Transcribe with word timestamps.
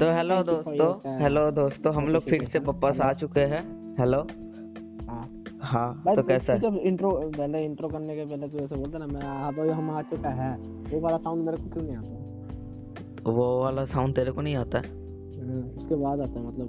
तो 0.00 0.06
हेलो 0.12 0.36
दोस्तों। 0.42 0.88
हेलो 1.20 1.50
दोस्तों 1.50 1.92
हम 1.94 2.08
लोग 2.08 2.22
फिर 2.22 2.44
से 2.52 2.58
वापस 2.58 3.00
आ 3.00 3.12
चुके 3.12 3.40
हैं। 3.52 3.60
हेलो 3.98 4.18
हाँ। 5.08 5.22
हाँ 5.62 6.14
तो 6.16 6.22
कैसा 6.22 6.52
है? 6.52 6.58
जब 6.60 6.76
इंट्रो 6.76 7.10
पहले 7.38 7.64
इंट्रो 7.64 7.88
करने 7.88 8.16
के 8.16 8.24
पहले 8.24 8.48
तो 8.48 8.58
ऐसे 8.58 8.74
बोलते 8.74 8.98
ना 8.98 9.06
मैं 9.06 9.22
हाँ 9.22 9.52
भाई 9.52 9.68
हम 9.68 9.90
आ 9.90 10.02
चुका 10.02 10.30
है। 10.30 10.50
वो 10.90 11.00
वाला 11.00 11.16
साउंड 11.16 11.44
मेरे 11.46 11.62
को 11.62 11.70
क्यों 11.70 11.84
नहीं 11.84 11.96
आता? 11.96 13.30
वो 13.30 13.46
वाला 13.62 13.84
साउंड 13.84 14.14
तेरे 14.14 14.32
को 14.32 14.40
नहीं 14.40 14.56
आता? 14.56 14.78
है 14.78 15.62
उसके 15.78 15.94
बाद 15.94 16.20
आता 16.20 16.40
है 16.40 16.46
मतलब 16.46 16.68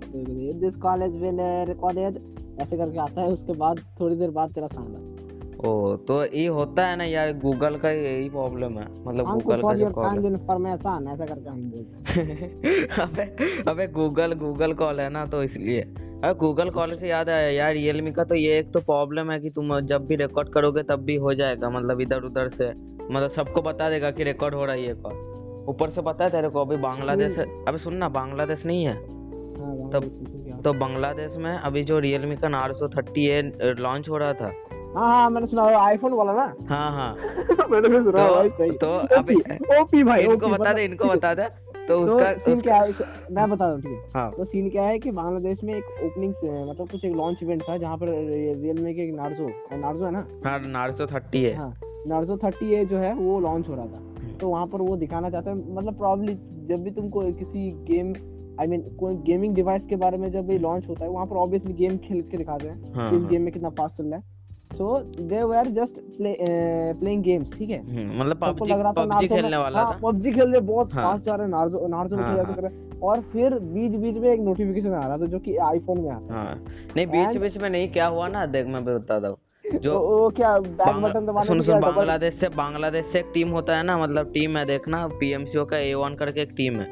दिस 0.61 0.75
कॉलेज 0.81 1.21
विल 1.21 1.41
रिकॉर्डेड 1.67 2.19
ऐसे 2.61 2.77
करके 2.77 2.99
आता 2.99 3.21
है 3.21 3.27
उसके 3.27 3.53
बाद 3.57 3.79
थोड़ी 3.99 4.15
देर 4.15 4.31
बाद 4.31 4.53
तेरा 4.53 4.67
साउंड 4.67 4.95
आता 4.95 4.99
है 4.99 5.16
ओ 5.65 5.95
तो 5.97 6.23
ये 6.25 6.47
होता 6.47 6.85
है 6.87 6.95
ना 6.95 7.03
यार 7.03 7.31
गूगल 7.33 7.75
का 7.75 7.91
यही 7.91 8.29
प्रॉब्लम 8.29 8.77
है। 8.79 8.85
मतलब 9.05 9.25
गूगल 9.25 9.61
का 9.61 9.73
जो 9.73 9.89
कॉल 9.89 10.25
इन्फॉर्मेशन 10.25 11.07
ऐसा 11.13 11.25
करके 11.25 11.49
हम 11.49 11.61
बोलते 11.69 12.85
अबे 13.01 13.23
अबे 13.71 13.87
गूगल 13.87 14.33
गूगल 14.33 14.73
कॉल 14.73 14.99
है 14.99 15.09
ना 15.09 15.25
तो 15.25 15.43
इसलिए। 15.43 15.81
अरे 15.81 16.33
गूगल 16.33 16.69
कॉल 16.69 16.95
से 16.99 17.07
याद 17.09 17.29
आया 17.29 17.49
यार 17.49 17.73
रियलमी 17.73 18.11
का 18.11 18.23
तो 18.23 18.35
ये 18.35 18.59
एक 18.59 18.71
तो 18.71 18.79
प्रॉब्लम 18.79 19.31
है 19.31 19.39
कि 19.39 19.49
तुम 19.49 19.79
जब 19.79 20.05
भी 20.07 20.15
रिकॉर्ड 20.15 20.49
करोगे 20.49 20.83
तब 20.83 20.99
भी 20.99 21.15
हो 21.15 21.33
जाएगा 21.33 21.69
मतलब 21.69 22.01
इधर 22.01 22.23
उधर 22.23 22.49
से। 22.49 22.69
मतलब 23.13 23.31
सबको 23.35 23.61
बता 23.61 23.89
देगा 23.89 24.11
कि 24.11 24.23
रिकॉर्ड 24.23 24.55
हो 24.55 24.65
रहा 24.65 24.75
है 24.75 24.85
ये 24.87 24.93
कॉल 24.93 25.65
ऊपर 25.69 25.89
से 25.89 26.01
पता 26.01 26.23
है 26.23 26.29
तेरे 26.29 26.49
को 26.49 26.61
अभी 26.61 26.77
बांग्लादेश 26.77 27.37
अभी 27.39 27.77
सुन 27.77 27.95
ना 27.95 28.09
बांग्लादेश 28.09 28.65
नहीं 28.65 28.85
है? 28.85 28.93
हाँ 28.93 29.89
तब- 29.93 30.63
तो 30.63 30.73
बांग्लादेश 30.73 31.35
में 31.37 31.51
अभी 31.57 31.83
जो 31.83 31.99
रियलमी 31.99 32.35
का 32.35 32.47
नार्सो 32.49 32.87
थर्टी 32.87 33.27
ए 33.27 33.41
लॉन्च 33.79 34.09
हो 34.09 34.17
रहा 34.17 34.33
था 34.33 34.51
हाँ 34.97 35.07
हाँ 35.15 35.29
मैंने 35.29 35.47
सुना 35.47 35.63
आईफोन 35.79 36.13
वाला 36.13 36.33
ना? 36.33 36.43
हाँ 36.69 36.91
हाँ। 36.91 37.67
मैंने 37.71 37.89
भी 37.89 38.03
सुना 38.03 38.27
तो- 38.27 38.35
भाई 38.35 38.49
सही। 38.49 38.71
तो 38.83 38.87
अभी 39.17 39.35
ओपी 39.79 40.03
भाई 40.03 40.23
इनको 40.23 40.47
बता 40.49 40.73
दे 40.73 40.83
इनको 40.85 41.05
बता 41.09 41.33
दे। 41.33 41.47
तो 41.87 42.05
तो 42.05 42.13
उसका 42.15 42.31
सीन 42.45 42.61
क्या 42.61 42.75
है 42.75 42.91
मैं 43.31 43.49
बता 43.49 43.69
दूँ 43.71 43.81
ठीक 43.81 43.91
है। 43.91 44.09
हाँ। 44.15 44.31
तो 44.31 44.45
सीन 44.45 44.69
क्या 44.69 44.83
है 44.83 44.97
कि 44.99 45.11
बांग्लादेश 45.11 45.63
में 45.63 45.73
एक 45.75 45.83
ओपनिंग 46.03 46.33
मतलब 46.69 46.89
कुछ 46.91 47.05
एक 47.05 47.15
लॉन्च 47.15 47.43
इवेंट 47.43 47.61
था 47.69 47.77
जहाँ 47.77 47.97
पर 47.97 48.07
रियलमी 48.07 48.93
के 48.93 49.01
एक 49.01 49.13
नार्जो 49.15 49.47
नार्जो 49.77 50.05
है 50.05 50.11
ना? 50.11 50.25
हाँ 50.45 50.59
नार्सो 50.59 51.05
थर्टी 51.07 51.43
है। 51.43 51.55
हाँ 51.55 51.73
नार्जो 52.07 52.37
थर्टी 52.37 52.73
ए 52.73 52.83
जो 52.85 52.97
है 52.97 53.13
वो 53.13 53.39
लॉन्च 53.39 53.69
हो 53.69 53.75
रहा 53.75 53.85
था। 53.85 54.35
तो 54.41 54.49
वहाँ 54.49 54.65
पर 54.67 54.81
वो 54.81 54.95
दिखाना 54.97 55.29
चाहते 55.29 55.49
हैं 55.49 55.75
मतलब 55.75 55.97
प्रॉब्ली 55.97 56.33
जब 56.67 56.83
भी 56.83 56.91
तुमको 56.91 57.21
किसी 57.33 57.69
गेम 57.93 58.13
आई 58.61 58.67
मीन 58.67 58.81
कोई 58.99 59.15
गेमिंग 59.15 59.55
डिवाइस 59.55 59.81
के 59.89 59.95
बारे 59.95 60.17
में 60.17 60.31
जब 60.31 60.51
ये 60.51 60.57
लॉन्च 60.59 60.87
होता 60.89 61.05
है 61.05 61.09
वहाँ 61.11 61.25
पर 61.25 61.35
ऑब्वियसली 61.35 61.73
गेम 61.73 61.97
खेल 61.97 62.21
के 62.21 62.37
दिखाते 62.37 62.67
हैं। 62.67 62.93
हाँ, 62.93 63.07
इस 63.07 63.21
हाँ। 63.21 63.27
गेम 63.29 63.41
में 63.41 63.51
कितना 63.53 63.69
फास्ट 63.69 63.97
चल 63.97 64.03
रहा 64.03 64.15
है। 64.15 64.36
So 64.71 64.97
they 65.29 65.41
were 65.43 65.67
just 65.75 65.99
playing 66.17 67.21
games 67.23 67.57
ठीक 67.57 67.69
है? 67.69 67.79
हम्म, 67.79 68.19
मतलब 68.19 68.37
पबजी 68.41 68.71
लग 68.71 68.79
रहा 68.79 68.91
था 68.91 69.01
पबजी 69.01 69.09
नार्जो 69.09 69.35
खेलने 69.35 69.57
वाला 69.57 69.79
हाँ, 69.79 69.93
था। 69.93 69.99
पबजी 70.03 70.31
खेल 70.31 70.51
रहे 70.51 70.61
बहुत 70.67 70.93
हाँ। 70.93 71.03
फास्ट 71.11 71.25
जा 71.25 71.35
रहे 71.35 71.45
हैं 71.45 71.51
नार्जो 71.51 71.87
नार्जो 71.87 72.15
में 72.15 72.23
हाँ, 72.23 72.35
खेल 72.35 72.45
हाँ। 72.45 72.55
रहे। 72.57 72.71
हैं 72.71 72.99
और 73.09 73.21
फिर 73.33 73.53
बीच 73.73 73.91
बीच 74.01 74.15
में 74.21 74.29
एक 74.33 74.39
नोटिफिकेशन 74.39 74.93
आ 74.93 75.05
रहा 75.07 75.17
था 75.17 75.25
जो 75.25 75.39
कि 75.39 75.55
आईफोन 75.71 76.01
में 76.01 76.09
आता 76.11 76.33
हाँ। 76.33 76.55
नहीं 76.95 77.07
बीच 77.07 77.37
बीच 77.41 77.61
में 77.63 77.69
नहीं 77.69 77.89
क्या 77.91 78.05
हुआ 78.07 78.27
ना? 78.27 78.45
देख 78.45 78.67
मैं 78.67 78.83
बता 78.85 79.15
है 79.27 79.33
जो 79.65 79.97
वो 79.99 80.29
क्या 80.29 80.57
बैक 80.59 81.01
बटन 81.03 81.25
दबाने 81.25 81.47
सुन 81.47 81.61
सुन 81.63 81.79
बांग्लादेश 81.81 82.33
से 82.39 82.49
बांग्लादेश 82.49 83.05
से 83.13 83.19
एक 83.19 83.31
टीम 83.33 83.49
होता 83.49 83.77
है 83.77 83.83
ना 83.83 83.97
मतलब 83.97 84.31
टीम 84.33 84.57
है 84.57 84.65
देखना 84.65 85.05
पीएमसीओ 85.19 85.65
का 85.65 85.77
ए 85.77 85.93
वन 85.93 86.15
करके 86.15 86.41
एक 86.41 86.53
टीम 86.57 86.79
है। 86.79 86.85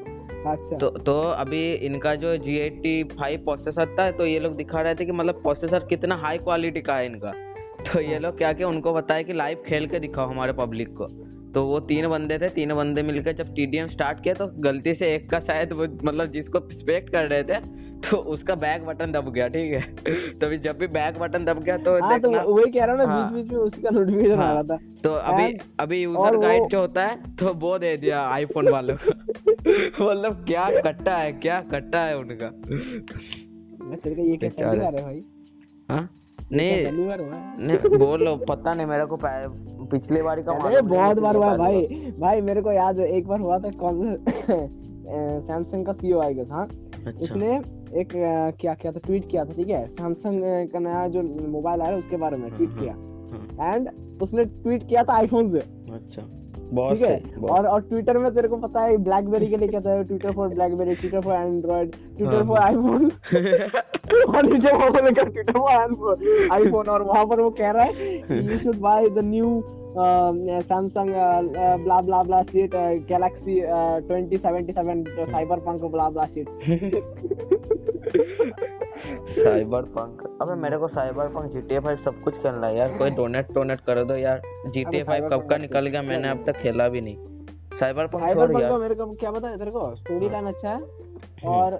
अच्छा। 0.48 0.78
तो 0.78 0.89
तो 1.06 1.20
अभी 1.22 1.62
इनका 1.86 2.16
जो 2.23 2.36
जी 2.38 2.58
एट्टी 2.58 3.04
फाइव 3.20 3.44
प्रोसेसर 3.45 3.95
था 4.00 4.10
तो 4.12 4.26
ये 4.26 4.39
लोग 4.39 4.56
दिखा 4.56 4.82
रहे 4.82 4.95
थे 4.95 5.06
कि 5.06 5.12
मतलब 5.12 5.42
प्रोसेसर 5.42 5.86
कितना 5.89 6.16
हाई 6.16 6.38
क्वालिटी 6.38 6.82
का 6.82 6.95
है 6.95 7.06
इनका। 7.06 7.32
तो 7.86 8.02
ये 8.02 8.19
लोग 8.19 8.38
क्या 8.38 8.52
किया 8.53 8.67
उनको 8.67 8.94
बताया 8.94 9.22
कि 9.22 9.33
लाइव 9.33 9.64
खेल 9.67 9.88
के 9.88 10.00
दिखाओ 10.00 10.28
हमारे 10.28 10.53
पब्लिक 10.53 10.94
को। 10.97 11.08
तो 11.53 11.64
वो 11.66 11.80
तीन 11.80 12.08
बंदे 12.08 12.38
थे 12.39 12.47
तीन 12.50 12.73
बंदे 12.75 13.02
मिलकर 13.03 13.33
जब 13.33 13.53
टीडीएम 13.55 13.88
स्टार्ट 13.88 14.23
किया 14.23 14.33
तो 14.33 14.47
गलती 14.61 14.94
से 14.94 15.14
एक 15.16 15.30
का 15.30 15.39
शायद 15.39 15.73
वो 15.73 15.83
मतलब 15.83 16.31
जिसको 16.31 16.59
स्पेक्ट 16.72 17.09
कर 17.09 17.27
रहे 17.27 17.44
थे 17.44 17.59
तो 18.09 18.17
उसका 18.33 18.55
बैक 18.55 18.83
बटन 18.86 19.11
दब 19.11 19.31
गया 19.33 19.47
ठीक 19.47 19.71
है? 19.73 19.82
तो 20.39 20.45
अभी 20.45 20.58
जब 20.58 20.77
भी 20.77 20.87
बैक 20.87 21.20
बटन 21.20 21.45
दब 21.45 21.61
गया 21.64 21.77
तो 21.77 21.93
हाँ 22.02 22.20
तो 22.20 22.30
वही 22.30 22.71
कह 22.71 22.86
रहा 22.86 22.95
हूँ 22.95 22.98
ना 22.98 23.14
हाँ। 23.14 23.32
बीच 23.32 23.43
बीच 23.43 23.52
में 23.52 23.60
उसका 23.60 23.89
नोटिफिकेशन 23.89 24.33
आ 24.33 24.45
हाँ। 24.45 24.54
रहा 24.54 24.64
था। 24.64 24.77
तो 25.04 25.14
अभी 25.31 25.58
अभी 25.80 26.02
यूज़र 26.04 26.37
गाइड 26.37 26.67
जो 26.71 26.80
होता 26.80 27.05
है 27.05 27.36
तो 27.36 27.54
वो 27.54 27.77
दे 27.80 27.95
दिया 27.98 28.21
आईफोन 28.27 28.70
वालों 28.70 28.95
को। 28.98 29.11
मतलब 30.10 30.43
क्या 30.48 30.70
कट्टा 30.81 31.17
है 31.17 31.31
क्या 31.39 31.61
कट्टा 31.71 32.04
है 32.05 32.17
उनका। 32.17 32.52
मैं 33.86 33.98
तेरे 33.98 34.15
का 34.15 34.21
ये 34.21 34.37
क्या 34.49 34.73
भाई? 34.92 35.23
हाँ? 35.89 36.10
नहीं। 36.54 36.83
नहीं 37.67 37.98
बोलो 37.98 38.36
पता 38.50 38.73
नहीं 38.73 38.86
मेरे 38.88 39.06
को 39.06 39.17
पिछली 39.92 40.22
बारी 40.22 40.44
का 40.44 40.52
अरे 40.52 40.82
बहुत 40.82 41.20
बार 41.20 41.36
हुआ 41.36 41.56
भाई। 41.58 41.82
भाई 42.20 42.42
मेरे 42.42 42.61
को 42.61 42.72
याद 42.72 43.00
है 43.00 43.08
एक 43.17 43.28
बार 43.28 43.39
हुआ 43.39 43.60
था 43.60 43.70
कौन 43.70 44.17
सैमसंग 44.28 45.86
का 45.86 45.94
सीईओ 45.94 46.20
आएगा 46.20 46.44
था 46.44 46.55
बार। 46.55 47.08
अच्छा। 47.08 47.23
उसने 47.26 47.55
एक 48.00 48.08
क्या 48.60 48.73
किया 48.73 48.92
था 48.92 49.00
ट्वीट 49.05 49.30
किया 49.32 49.45
था 49.45 49.54
ठीक 49.54 49.70
है? 49.70 49.86
सैमसंग 49.88 50.70
का 50.70 50.80
नया 50.80 51.08
जो 51.08 51.22
मोबाइल 51.48 51.82
आया 51.82 51.98
उसके 51.98 52.17
बारे 52.17 52.38
में 52.38 52.50
ट्वीट 52.55 52.70
हाँ, 52.70 52.80
किया। 52.80 53.73
एंड 53.73 53.89
उसने 54.22 54.45
ट्वीट 54.45 54.88
किया 54.88 55.04
था 55.04 55.14
आईफोन 55.14 55.52
से। 55.52 55.60
अच्छा। 55.94 56.22
ठीक 56.75 57.02
है? 57.02 57.43
और 57.52 57.67
और 57.67 57.81
ट्विटर 57.81 58.17
में 58.17 58.30
तेरे 58.36 58.47
को 58.47 58.58
पता 58.58 58.81
है 58.81 58.97
ब्लैकबेरी 59.03 59.47
के 59.47 59.58
लिए 59.58 59.67
क्या 59.67 59.80
था? 59.81 60.02
Twitter 60.03 60.31
for 60.31 60.47
BlackBerry 60.49 60.95
Twitter 60.95 61.21
for 61.21 61.36
Android 61.36 61.91
Twitter 62.17 62.36
हाँ, 62.36 62.43
फॉर 62.45 62.59
आईफोन 62.59 63.05
और 64.36 64.45
नीचे 64.45 64.71
वहाँ 64.71 64.89
पर 64.91 65.05
लिखा 65.05 65.23
ट्विटर 65.23 65.59
फॉर 65.59 66.49
आईफोन 66.52 66.87
और 66.87 67.02
वहाँ 67.02 67.25
पर 67.25 67.41
वो 67.41 67.49
कह 67.61 67.71
रहा 67.71 67.83
है 67.83 68.43
you 68.52 68.59
should 68.59 68.80
buy 68.81 69.09
the 69.09 69.25
new 69.25 69.61
Samsung 69.97 71.09
blah 71.83 71.99
blah 72.02 72.21
blah 72.23 72.41
seat 72.43 72.75
Galaxy 73.09 73.59
2077 74.09 75.31
cyberpunk 75.67 75.83
blah 75.92 76.09
blah 76.09 76.25
seat 76.25 77.95
cyberpunk 79.93 80.21
अबे 80.42 80.55
मेरे 80.61 80.77
को 80.77 80.88
साइबर 80.88 81.27
पंक 81.30 81.52
जीटीए 81.54 81.80
फाइव 81.80 81.98
सब 82.05 82.21
कुछ 82.23 82.33
खेलना 82.36 82.67
है 82.67 82.77
यार। 82.77 82.98
कोई 82.98 83.10
डोनेट 83.11 83.54
टोनेट 83.54 83.80
कर 83.82 84.04
दो 84.04 84.16
यार। 84.16 84.42
जीटीए 84.67 85.04
फाइव 85.04 85.30
कब 85.30 85.48
का 85.49 85.58
निकल 85.58 85.88
गया? 85.88 86.02
मैंने 86.04 86.30
अब 86.30 86.43
तक 86.45 86.58
खेला 86.58 86.88
भी 86.89 87.02
नहीं। 87.02 87.16
साइबर 87.80 88.08
पंक 88.08 88.21
साइबर 88.21 88.42
छोड़ 88.42 88.52
पंक 88.52 88.61
यार। 88.61 88.71
का 88.71 88.77
मेरे 88.77 88.95
को 88.95 89.05
क्या 89.14 89.32
पता 89.32 89.48
है? 89.48 89.58
तेरे 89.58 89.71
को 89.71 89.95
स्टोरी 89.95 90.30
लाइन 90.30 90.45
अच्छा 90.45 90.70
है 90.70 90.80
और 91.49 91.80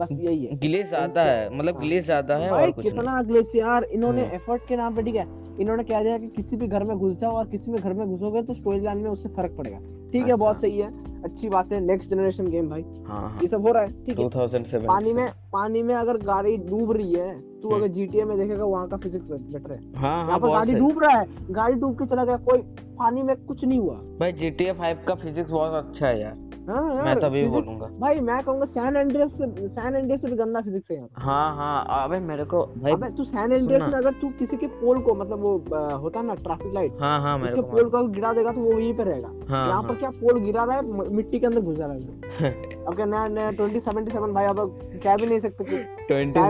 बस 0.00 0.08
यही 0.12 0.44
है। 0.44 0.56
ग्लिच 0.58 0.86
ज़्यादा 0.88 1.22
है। 1.22 1.48
मतलब 1.56 1.74
हाँ। 1.74 1.82
ग्लिच 1.82 2.04
ज़्यादा 2.04 2.36
है 2.36 2.50
और 2.50 2.70
कुछ 2.70 2.84
कितना 2.84 3.22
ग्लिच 3.22 3.54
यार। 3.56 3.84
इन्होंने। 3.92 4.22
एफर्ट 4.34 4.62
के 4.68 4.76
नाम 4.76 4.94
पे 4.96 5.02
ठीक 5.02 5.16
है 5.16 5.26
इन्होंने 5.60 5.84
क्या 5.84 6.02
दिया 6.02 6.18
कि 6.18 6.28
किसी 6.36 6.56
भी 6.56 6.66
घर 6.66 6.84
में 6.84 6.96
घुस 6.96 7.16
जाओ 7.20 7.32
और 7.32 7.46
किसी 7.46 7.72
भी 7.72 7.78
घर 7.78 7.92
में 7.92 8.06
घुसोगे 8.06 8.42
तो 8.42 8.54
स्टोरी 8.54 8.80
लाइन 8.80 8.98
में 8.98 9.10
उससे 9.10 9.28
फ़र्क 9.28 9.56
पड़ेगा। 9.58 9.78
ठीक 10.12 10.26
है। 10.26 10.34
बहुत 10.34 10.60
सही 10.60 10.78
है। 10.78 10.88
अच्छी 11.24 11.48
बात 11.48 11.72
है 11.72 11.80
नेक्स्ट 11.80 12.10
जनरेशन 12.10 12.46
गेम 12.46 12.68
भाई। 12.68 12.82
हाँ 12.82 13.20
हाँ। 13.20 13.38
ये 13.42 13.48
सब 13.48 13.66
हो 13.66 13.72
रहा 13.72 13.82
है 13.82 13.88
ठीक 13.88 14.18
है। 14.18 14.86
पानी 14.86 15.12
में 15.12 15.26
पानी 15.52 15.82
में 15.82 15.94
अगर 15.94 16.16
गाड़ी 16.16 16.56
डूब 16.56 16.92
रही 16.92 17.14
है 17.14 17.51
तू 17.62 17.68
हम्म। 17.68 17.78
अगर 17.78 17.92
जीटीए 17.94 18.24
में 18.24 18.36
देखेगा 18.38 18.64
वहाँ 18.64 18.86
का 18.88 18.96
फिजिक्स 18.96 19.26
बेटर 19.26 19.72
है। 19.72 19.80
हाँ 19.96 20.24
हाँ 20.26 20.38
पर 20.38 20.48
गाड़ी 20.48 20.74
डूब 20.74 21.02
रहा 21.02 21.18
है। 21.18 21.26
गाड़ी 21.50 21.74
डूब 21.80 21.98
के 21.98 22.06
चला 22.06 22.24
गया 22.24 22.36
कोई 22.48 22.58
पानी 22.98 23.22
में 23.22 23.36
कुछ 23.46 23.64
नहीं 23.64 23.78
हुआ। 23.78 23.94
भाई 24.20 24.32
GTA 24.40 24.72
5 24.80 25.04
का 25.08 25.14
फिजिक्स 25.22 25.50
बहुत 25.50 25.84
अच्छा 25.84 26.06
है 26.06 26.20
यार। 26.20 26.40
हाँ 26.68 27.04
मैं 27.04 27.14
तभी 27.20 27.42
बोलूँगा। 27.48 27.86
भाई 28.00 28.20
मैं 28.26 28.38
कहूँगा 28.40 28.66
सैन 28.74 28.96
एंड्रियस 28.96 29.30
से 29.32 29.68
सैन 29.68 29.94
एंड्रियस 29.96 30.20
से 30.20 30.30
भी 30.30 30.36
गंदा 30.36 30.60
फिजिक्स 30.60 30.90
है। 30.90 31.06
हाँ 31.18 31.56
हाँ 31.56 32.04
अबे 32.04 32.18
मेरे 32.26 32.44
को 32.52 32.62
भाई 32.76 32.92
अबे 32.92 33.08
तू 33.16 33.24
सैन 33.24 33.52
एंड्रियस। 33.52 33.82
में 33.82 33.98
अगर 33.98 34.12
तू 34.20 34.28
किसी 34.38 34.56
के 34.56 34.66
पोल 34.74 35.00
को 35.02 35.14
मतलब 35.14 35.40
वो 35.40 35.56
होता 36.02 36.20
है 36.20 36.26
ना 36.26 36.34
ट्रैफ़िक 36.44 36.74
लाइट 36.74 37.00
हाँ 37.00 37.20
हाँ 37.22 37.36
मेरे 37.38 37.56
को 37.56 37.62
पोल 37.72 37.88
को 37.90 38.06
गिरा 38.08 38.32
देगा 38.32 38.52
तो 38.52 38.60
वो 38.60 38.72
वहीं 38.72 38.92
पे 38.94 39.04
रहेगा। 39.04 39.28
यहाँ 39.56 39.82
पर 39.82 39.94
क्या 39.94 40.10
पोल 40.20 40.40
गिरा 40.40 40.64
रहा 40.64 40.76
है 40.76 41.10
मिट्टी 41.14 41.38
के 41.38 41.46
अंदर 41.46 41.60
घुस 41.60 41.78
रहा 41.78 41.92
है। 41.92 42.80
अब 42.88 42.94
क्या 42.96 43.04
नया 43.06 43.26
नया 43.28 43.50
ट्वेंटी 43.50 43.80
सेवेंटी 43.80 44.10
सेवन 44.10 44.32
भाई 44.32 44.44
अब 44.44 44.80
कह 45.04 45.16
भी 45.16 45.26
नहीं 45.26 45.40
सकते 45.40 45.64
कुछ 45.64 45.74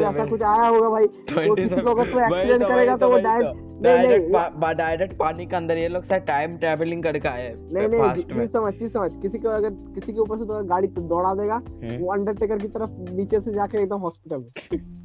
ऐसा 0.05 0.25
कुछ 0.27 0.43
आया 0.43 0.67
होगा 0.67 0.89
भाई। 0.89 1.07
तो 1.07 1.95
को 1.95 2.03
एक्सीडेंट 2.03 2.63
तो, 2.63 2.69
करेगा 2.69 2.97
तो 2.97 3.09
वो 3.09 3.19
डायरेक्ट 3.19 3.61
नहीं 3.87 4.75
डायरेक्ट 4.75 5.17
पानी 5.17 5.47
के 5.47 5.57
अंदर 5.57 5.79
ये 5.79 5.89
लोग 5.89 6.05
शायद 6.05 6.23
टाइम 6.23 6.57
ट्रैवलिंग 6.57 7.03
करके 7.03 7.29
आए 7.29 7.55
नहीं 7.75 7.89
नहीं 7.89 8.13
चीज़ 8.13 8.51
समझ 8.51 8.73
चीज़ 8.75 8.93
समझ। 8.93 9.11
किसी 9.23 9.39
को 9.39 9.49
अगर 9.49 9.71
किसी 9.71 10.13
के 10.13 10.19
ऊपर 10.19 10.39
से 10.39 10.45
तो 10.45 10.65
गाड़ी 10.65 10.89
दौड़ा 10.89 11.35
देगा 11.35 11.55
हम्म। 11.55 11.97
वो 11.97 12.13
अंडरटेकर 12.13 12.59
की 12.59 12.69
तरफ़ 12.69 12.91
नीचे 13.17 13.41
से 13.41 13.53
जाके 13.53 13.83
एकदम 13.83 13.97
हॉस्पिटल 13.97 14.81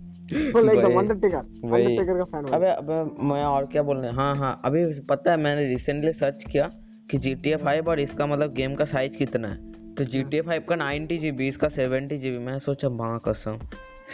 अबे 2.53 2.67
अबे 2.67 3.03
मैं 3.23 3.43
और 3.43 3.65
क्या 3.65 3.83
बोल 3.83 3.97
रहे 3.97 4.11
हाँ? 4.11 4.35
हाँ 4.35 4.61
अभी 4.65 4.83
पता 5.01 5.31
है 5.31 5.37
मैंने 5.37 5.67
रिसेंटली 5.67 6.11
सर्च 6.11 6.43
किया 6.51 6.69
कि 7.11 7.17
जी 7.17 7.35
टी 7.35 7.55
फाइव 7.55 7.89
और 7.89 7.99
इसका 7.99 8.25
मतलब 8.25 8.53
गेम 8.53 8.75
का 8.75 8.85
साइज़ 8.85 9.13
कितना 9.13 9.47
है। 9.47 9.76
तो 9.97 10.03
जी 10.03 10.21
टी 10.23 10.41
फाइव 10.41 10.63
का 10.69 10.75
नाइन्टी 10.75 11.17
जी 11.17 11.31
बी 11.31 11.47
इसका 11.47 11.67
सेवेंटी 11.67 12.17
जी 12.17 12.31
बी 12.31 12.37
मैं 12.37 12.57
सोचा 12.59 12.89
माँ 12.89 13.19
कसम। 13.27 13.57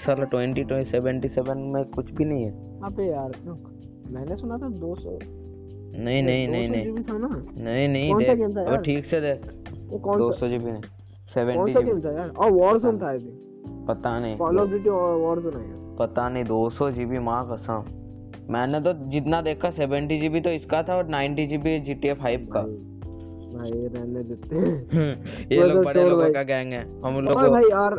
साला 0.05 0.23
ट्वेंटी 0.23 0.63
ट्वेंटी 0.63 0.91
सेवेंटी 0.91 1.27
सेवन 1.27 1.57
में 1.73 1.83
कुछ 1.85 2.11
भी 2.11 2.25
नहीं 2.25 2.43
है। 2.43 2.51
अबे 2.83 3.03
यार 3.03 3.31
मैंने 4.11 4.35
सुना 4.35 4.57
था 4.57 4.69
200 4.79 5.17
नहीं 5.95 6.23
नहीं 6.23 6.47
नहीं 6.47 6.69
नहीं। 6.69 6.83
जीबी 6.83 7.03
नहीं 7.63 7.87
नहीं 7.87 8.15
देख 8.15 8.39
यार? 8.57 8.81
ठीक 8.81 9.05
से 9.05 9.21
देख। 9.21 9.45
दो 10.17 10.31
सौ 10.31 10.47
जी 10.47 10.57
बी 10.57 10.71
नहीं 10.71 10.81
सेवेंटी 11.33 11.73
जी 11.73 11.79
और 12.37 12.79
था 12.79 13.11
पता 13.87 14.19
नहीं। 14.19 14.37
कॉल 14.37 14.59
ऑफ़ 14.59 14.69
ड्यूटी 14.69 14.89
है 14.89 15.95
पता 15.97 16.29
नहीं 16.29 16.43
दो 16.43 16.69
सौ 16.69 16.91
जी 16.91 17.05
बी 17.05 17.19
माँ 17.19 17.43
कसम। 17.51 17.85
मैंने 18.49 18.79
तो 18.81 18.93
जितना 19.09 19.41
देखा 19.41 19.69
सेवेंटी 19.71 20.19
जी 20.19 20.29
बी 20.29 20.41
तो 20.41 20.49
इसका 20.49 20.83
था 20.83 20.95
और 20.95 21.07
ninety 21.07 21.47
G 21.47 21.57
B 21.57 21.79
G 21.79 21.93
T 21.93 22.07
A 22.07 22.13
five 22.13 22.47
का। 22.55 22.65
भाई 23.53 23.71
रहने 23.71 24.23
देते 24.23 24.55
हैं। 24.55 25.47
ये 25.51 25.57
लोग 25.63 25.73
तो 25.73 25.81
बड़े 25.83 26.03
लोगों 26.09 26.29
का 26.33 26.43
गैंग 26.43 26.73
है। 26.73 26.81
हम 27.05 27.19
लोग 27.25 27.41
भाई 27.51 27.69
यार 27.71 27.95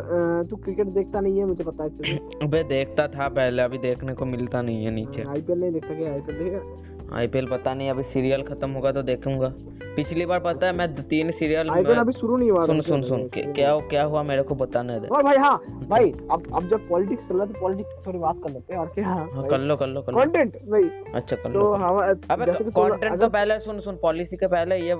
तू 0.49 0.55
क्रिकेट 0.57 0.87
देखता 0.97 1.19
नहीं 1.19 1.37
है 1.39 1.45
मुझे 1.45 1.63
पता 1.63 1.83
है 1.83 2.17
अबे 2.43 2.63
देखता 2.69 3.07
था 3.15 3.27
पहले 3.37 3.61
अभी 3.61 3.77
देखने 3.87 4.13
को 4.13 4.25
मिलता 4.25 4.61
नहीं 4.61 4.85
है 4.85 4.91
नीचे। 4.91 5.23
आईपीएल 5.29 5.59
नहीं 5.59 5.71
देखता 5.71 5.95
क्या? 5.95 6.13
आईपीएल 6.13 6.37
देखेगा 6.37 6.93
आईपीएल 7.13 7.47
पता 7.47 7.73
नहीं 7.73 7.89
अभी 7.89 8.03
सीरियल 8.03 8.41
खत्म 8.43 8.69
होगा 8.71 8.91
तो 8.91 9.01
देखूँगा। 9.03 9.53
पिछली 9.95 10.25
बार 10.25 10.39
पता 10.39 10.67
है 10.67 10.73
मैं 10.75 10.87
तीन 10.97 11.31
सीरियल 11.31 11.69
आईपीएल 11.69 11.97
अभी 11.97 12.13
शुरू 12.13 12.37
नहीं 12.37 12.49
हुआ 12.51 12.65
सुन 12.65 12.81
सुन 12.81 13.03
सुन 13.03 13.27
क्या 13.27 13.51
क्या 13.51 13.77
क्या 13.89 14.03
हुआ 14.03 14.23
मेरे 14.23 14.43
को 14.43 14.55
बताने 14.55 14.99
दे। 14.99 15.07
और 15.07 15.23
भाई 15.23 15.37
हाँ 15.37 15.57
भाई 15.89 16.11
अब 16.31 16.43
अब 16.55 16.67
जब 16.69 16.87
पॉलिटिक्स 16.89 17.27
चल 17.29 17.35
रहा 17.35 17.45
है 17.45 17.53
तो 17.53 17.59
पॉलिटिक्स 17.59 18.05
थोड़ी 18.07 18.19
बात 18.19 18.41
कर 18.43 18.51
लेते 18.51 18.73
हैं 18.73 18.79
और 18.81 18.87
क्या? 18.87 19.07
हाँ 19.07 19.47
कर 19.49 19.59
लो 19.59 19.75
कर 19.75 19.87
लो 19.87 20.01
कर 20.01 20.11
लो। 20.11 20.19
कंटेंट 20.19 20.55
भाई। 20.71 20.83
अच्छा 21.13 21.35
कर 21.35 21.43
तो 21.43 21.59
लो 21.59 21.71
हम 21.73 21.99
अबे 22.31 22.45
कंटेंट 22.45 23.19
तो 23.21 23.29
पहले 23.29 23.59
सुन 23.59 23.79
सुन 23.79 23.97
पॉलिसी 24.01 24.37
के 24.37 24.47
पहले 24.47 24.77
ये 24.79 24.97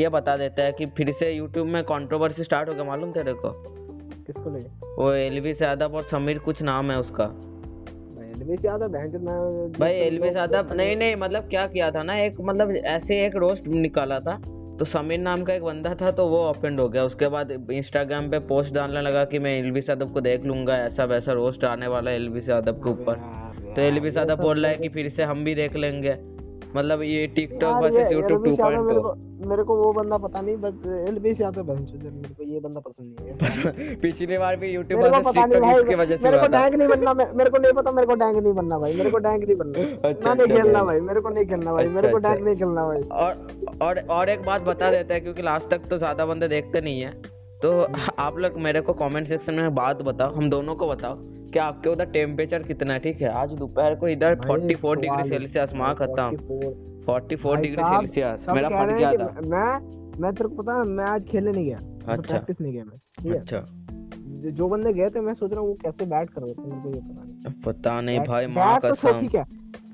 ये 0.00 0.08
बता 0.08 0.36
देता 0.36 0.62
है 0.62 0.72
कि 0.72 0.86
फिर 0.86 1.14
से 1.18 1.32
यूट्यूब 1.32 1.66
में 1.66 1.82
कंट्रोवर्सी 1.84 2.44
स्टार्ट 2.44 2.68
हो 2.68 2.74
गया 2.74 2.84
मालूम 2.84 3.12
तेरे 3.12 3.32
को? 3.34 3.50
किसको 4.26 4.50
लेके? 4.50 4.94
वो 4.96 5.12
एलवी 5.12 5.54
से 5.54 5.64
यादव 5.64 5.96
और 5.96 6.02
समीर 6.02 6.38
कुछ 6.38 6.62
नाम 6.62 6.90
है 6.90 6.98
उसका। 7.00 7.24
भाई 8.34 8.42
एलवी 8.42 8.66
यादव 8.66 8.88
बहन 8.88 9.10
चोद 9.10 9.22
मैं 9.22 9.72
भाई 9.72 9.92
एलवी 9.92 10.28
यादव 10.28 10.72
नहीं 10.74 10.96
नहीं 10.96 11.16
मतलब 11.16 11.48
क्या 11.48 11.66
किया 11.66 11.90
था 11.90 12.02
ना 12.02 12.14
एक 12.20 12.40
मतलब 12.40 12.70
ऐसे 12.76 13.24
एक 13.26 13.36
रोस्ट 13.36 13.66
निकाला 13.68 14.18
था 14.20 14.36
तो 14.78 14.84
समीर 14.84 15.18
नाम 15.18 15.42
का 15.44 15.54
एक 15.54 15.62
बंदा 15.62 15.94
था 15.94 16.10
तो 16.10 16.26
वो 16.28 16.38
ऑफेंड 16.38 16.80
हो 16.80 16.88
गया। 16.88 17.04
उसके 17.04 17.28
बाद 17.28 17.50
इंस्टाग्राम 17.70 18.30
पे 18.30 18.38
पोस्ट 18.38 18.72
डालने 18.74 19.00
लगा 19.00 19.24
कि 19.24 19.38
मैं 19.38 19.58
एलबी 19.58 19.80
यादव 19.80 20.06
को 20.06 20.20
देख 20.20 20.44
लूँगा 20.44 20.76
ऐसा 20.76 21.04
वैसा 21.04 21.32
रोस्ट 21.32 21.64
आने 21.64 21.86
वाला 21.86 22.10
है 22.10 22.16
एलवी 22.16 22.40
यादव 22.50 22.80
के 22.84 22.90
ऊपर। 22.90 23.14
तो 23.76 23.80
एलबी 23.80 24.08
यादव 24.08 24.36
बोल 24.36 24.62
रहा 24.62 24.70
है 24.70 24.76
कि 24.76 24.88
फिर 24.88 25.12
से 25.16 25.22
हम 25.22 25.44
भी 25.44 25.54
देख 25.54 25.76
लेंगे। 25.76 26.16
मतलब 26.76 27.02
ये 27.02 27.26
TikTok 27.34 27.82
versus 27.82 28.12
YouTube 28.12 28.46
Elvish 28.46 28.56
Yadav 28.60 28.82
मेरे 28.82 28.94
2.0 28.94 29.02
को 29.02 29.14
मेरे 29.48 29.62
को 29.62 29.76
वो 29.76 29.92
बंदा 29.92 30.16
पता 30.16 30.40
नहीं 30.40 30.56
बस 30.56 30.86
एलवी 31.08 31.30
यादव 31.40 31.62
बहन 31.62 31.84
चोद 31.84 32.02
मेरे 32.04 32.34
को 32.34 32.42
ये 32.44 32.60
बंदा 32.60 32.80
पसंद 32.80 33.20
नहीं 33.20 33.28
है। 33.28 33.94
पिछली 34.02 34.38
बार 34.38 34.56
भी 34.56 34.70
यूट्यूब 34.72 35.00
मेरे 35.00 35.10
को 35.10 35.16
वर्सेस 35.22 35.36
नहीं 35.36 35.60
टिकटॉक 35.60 35.80
इसकी 35.80 35.94
वजह 35.94 36.16
से 36.16 36.24
मेरे 36.24 36.38
को 36.38 36.46
टैंक 36.46 36.74
नहीं 36.74 36.88
बनना 36.88 37.14
मेरे 37.14 37.50
को 37.50 37.58
नहीं 37.58 37.72
पता 37.72 37.92
मेरे 37.92 38.06
को 38.06 38.14
टैंक 38.14 38.36
नहीं 38.36 38.52
बनना 38.52 38.78
भाई 38.78 38.94
मेरे 38.94 39.10
को 39.10 39.18
टैंक 39.18 39.44
नहीं 39.44 39.56
बनना। 39.56 40.08
अच्छा, 40.08 40.34
नहीं 40.34 40.42
अच्छा, 40.42 40.56
खेलना 40.56 40.82
भाई। 40.84 40.98
भाई 40.98 41.06
मेरे 41.08 41.20
को 41.20 41.28
नहीं 41.28 41.44
खेलना 41.44 41.72
भाई 41.72 41.84
अच्छा, 41.84 41.94
मेरे 41.94 42.10
को 42.10 42.16
अच्छा। 42.16 42.28
टैंक 42.28 42.44
नहीं 42.44 42.56
खेलना 42.56 42.86
भाई। 42.86 43.02
और 43.20 43.78
और 43.82 43.98
और 44.10 44.28
एक 44.28 44.42
बात 44.42 44.62
बता 44.62 44.90
देता 44.90 45.14
है 45.14 45.20
क्योंकि 45.20 45.42
लास्ट 45.42 45.70
तक 45.70 45.88
तो 45.90 45.98
ज़्यादा 45.98 46.26
बंदे 46.26 46.48
देखते 46.48 46.80
नहीं 46.80 47.00
है। 47.00 47.10
तो 47.62 47.70
आप 48.18 48.38
लोग 48.38 48.58
मेरे 48.58 48.80
को 48.80 48.92
कमेंट 48.92 49.28
सेक्शन 49.28 49.54
में 49.54 49.74
बात 49.74 50.02
बताओ 50.02 50.34
हम 50.34 50.50
दोनों 50.50 50.74
को 50.74 50.88
बताओ। 50.88 51.16
कि 51.54 51.58
आपके 51.58 51.88
उधर 51.90 52.04
टेम्परेचर 52.12 52.62
कितना 52.62 52.92
है 52.92 52.98
ठीक 53.00 53.20
है? 53.22 53.28
आज 53.32 53.52
दोपहर 53.54 53.94
को 53.94 54.08
इधर 54.08 54.34
भाई, 54.34 54.48
44 54.48 54.94
डिग्री। 54.96 55.28
सेल्सियस 55.28 55.74
माँ 55.74 55.94
खत्म। 55.94 56.30
44 56.30 56.72
44 57.06 57.44
भाई 57.44 57.62
डिग्री 57.62 57.84
सेल्सियस 57.96 58.48
मेरा 58.50 58.68
फट 58.68 58.96
गया 58.98 59.12
था 59.12 59.40
मैं 59.46 60.20
मैं 60.20 60.32
तेरे 60.32 60.48
को 60.48 60.62
पता 60.62 60.74
है 60.74 60.84
मैं 60.88 61.04
आज 61.04 61.24
खेलने 61.24 61.50
नहीं 61.52 61.64
गया। 61.64 61.76
अच्छा। 61.76 62.16
प्रैक्टिस 62.22 62.60
नहीं 62.60 62.72
गया 62.72 62.84
मैं 62.84 63.38
अच्छा। 63.38 63.64
जो- 64.50 64.70
बंदे 64.70 64.92
गए 64.92 65.08
थे 65.08 65.20
मैं 65.20 65.34
सोच 65.34 65.50
रहा 65.52 65.60
हूँ 65.60 65.68
वो 65.68 65.74
कैसे 65.74 66.06
बैट 66.06 66.30
कर 66.30 66.42
रहे 66.42 66.54
थे 66.54 66.62
मेरे 66.62 66.80
को 66.82 66.88
ये 66.88 67.00
पता 67.00 67.24
नहीं। 67.24 67.62
पता 67.62 68.00
नहीं 68.00 68.18
भाई 68.20 68.46
माँ 68.46 68.78
तो 68.80 68.94
कसम। 68.94 69.20
ठीक 69.20 69.34
है। 69.34 69.44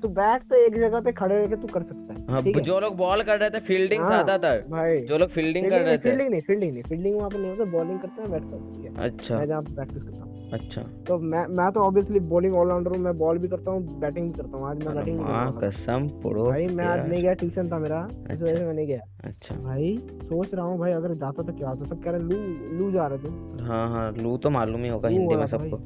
तो 0.01 0.07
बैट 0.09 0.41
तो 0.41 0.55
एक 0.55 0.77
जगह 0.77 0.99
पे 0.99 1.11
खड़े 1.11 1.35
रह 1.35 1.55
तू 1.55 1.67
कर 1.67 1.81
सकता 1.81 2.13
है 2.13 2.25
हाँ 2.29 2.41
जो 2.61 2.79
लोग 2.79 2.95
बॉल 2.97 3.23
कर 3.23 3.39
रहे 3.39 3.49
थे 3.49 3.59
फील्डिंग 3.59 4.01
हाँ, 4.01 4.09
ज़्यादातर 4.09 4.63
भाई। 4.69 4.97
जो 4.99 5.17
लोग 5.17 5.29
फील्डिंग 5.29 5.69
कर 5.69 5.81
रहे 5.81 5.97
थे। 5.97 6.01
फील्डिंग 6.01 6.29
नहीं 6.29 6.41
फील्डिंग 6.41 6.73
नहीं। 6.73 6.83
फील्डिंग 6.83 7.15
वहाँ 7.15 7.29
पे 7.29 7.37
नहीं 7.37 7.49
होता 7.49 7.71
बॉलिंग 7.71 7.99
करते 7.99 8.21
हैं 8.21 8.31
बैट 8.31 8.43
करते 8.43 8.81
हैं 8.81 8.95
अच्छा। 9.09 9.37
मैं 9.37 9.47
जहाँ 9.47 9.61
प्रैक्टिस 9.61 10.03
करता 10.03 10.23
हूँ। 10.23 10.30
अच्छा। 10.53 10.81
तो 11.07 11.17
मैं 11.31 11.45
मैं 11.57 11.69
तो 11.71 11.79
ऑब्वियसली 11.79 12.19
बॉलिंग 12.29 12.55
ऑलराउंडर 12.55 12.91
हूँ 12.91 12.97
मैं 13.03 13.17
बॉल 13.17 13.37
भी 13.37 13.47
करता 13.47 13.71
हूँ 13.71 13.99
बैटिंग 13.99 14.25
भी 14.27 14.33
करता 14.33 14.57
हूँ 14.57 14.67
आज 14.69 14.85
मैं 14.85 14.95
बैटिंग 14.95 15.19
रहा 15.19 15.43
हूँ 15.43 15.59
कसम 15.61 16.07
प्रो 16.21 16.43
भाई 16.45 16.65
मैं 16.67 16.85
आज 16.85 17.07
नहीं 17.09 17.21
गया 17.21 17.33
ट्यूशन 17.33 17.69
था 17.71 17.79
मेरा 17.79 18.07
इस 18.31 18.41
वजह 18.41 18.55
से 18.55 18.65
मैं 18.65 18.73
नहीं 18.73 18.87
गया। 18.87 18.99
अच्छा। 19.23 19.55
भाई 19.55 19.97
सोच 20.23 20.53
रहा 20.53 20.65
हूँ 20.65 20.77
भाई 20.79 20.91
अगर 20.91 21.13
जाता 21.15 21.43
तो 21.43 21.53
क्या 21.53 21.69
होता? 21.69 21.85
सब 21.85 22.03
कह 22.03 22.11
रहे 22.11 22.21
लू 22.21 22.77
लू 22.77 22.91
जा 22.91 23.07
रहे 23.07 23.17
थे। 23.19 23.63
हाँ 23.63 23.87
हाँ 23.89 24.11
लू 24.13 24.37
तो 24.37 24.49
मालूम 24.49 24.83
ही 24.83 24.89
होगा 24.89 25.09
हिंदी 25.09 25.35
में 25.35 25.47
सबको। 25.47 25.77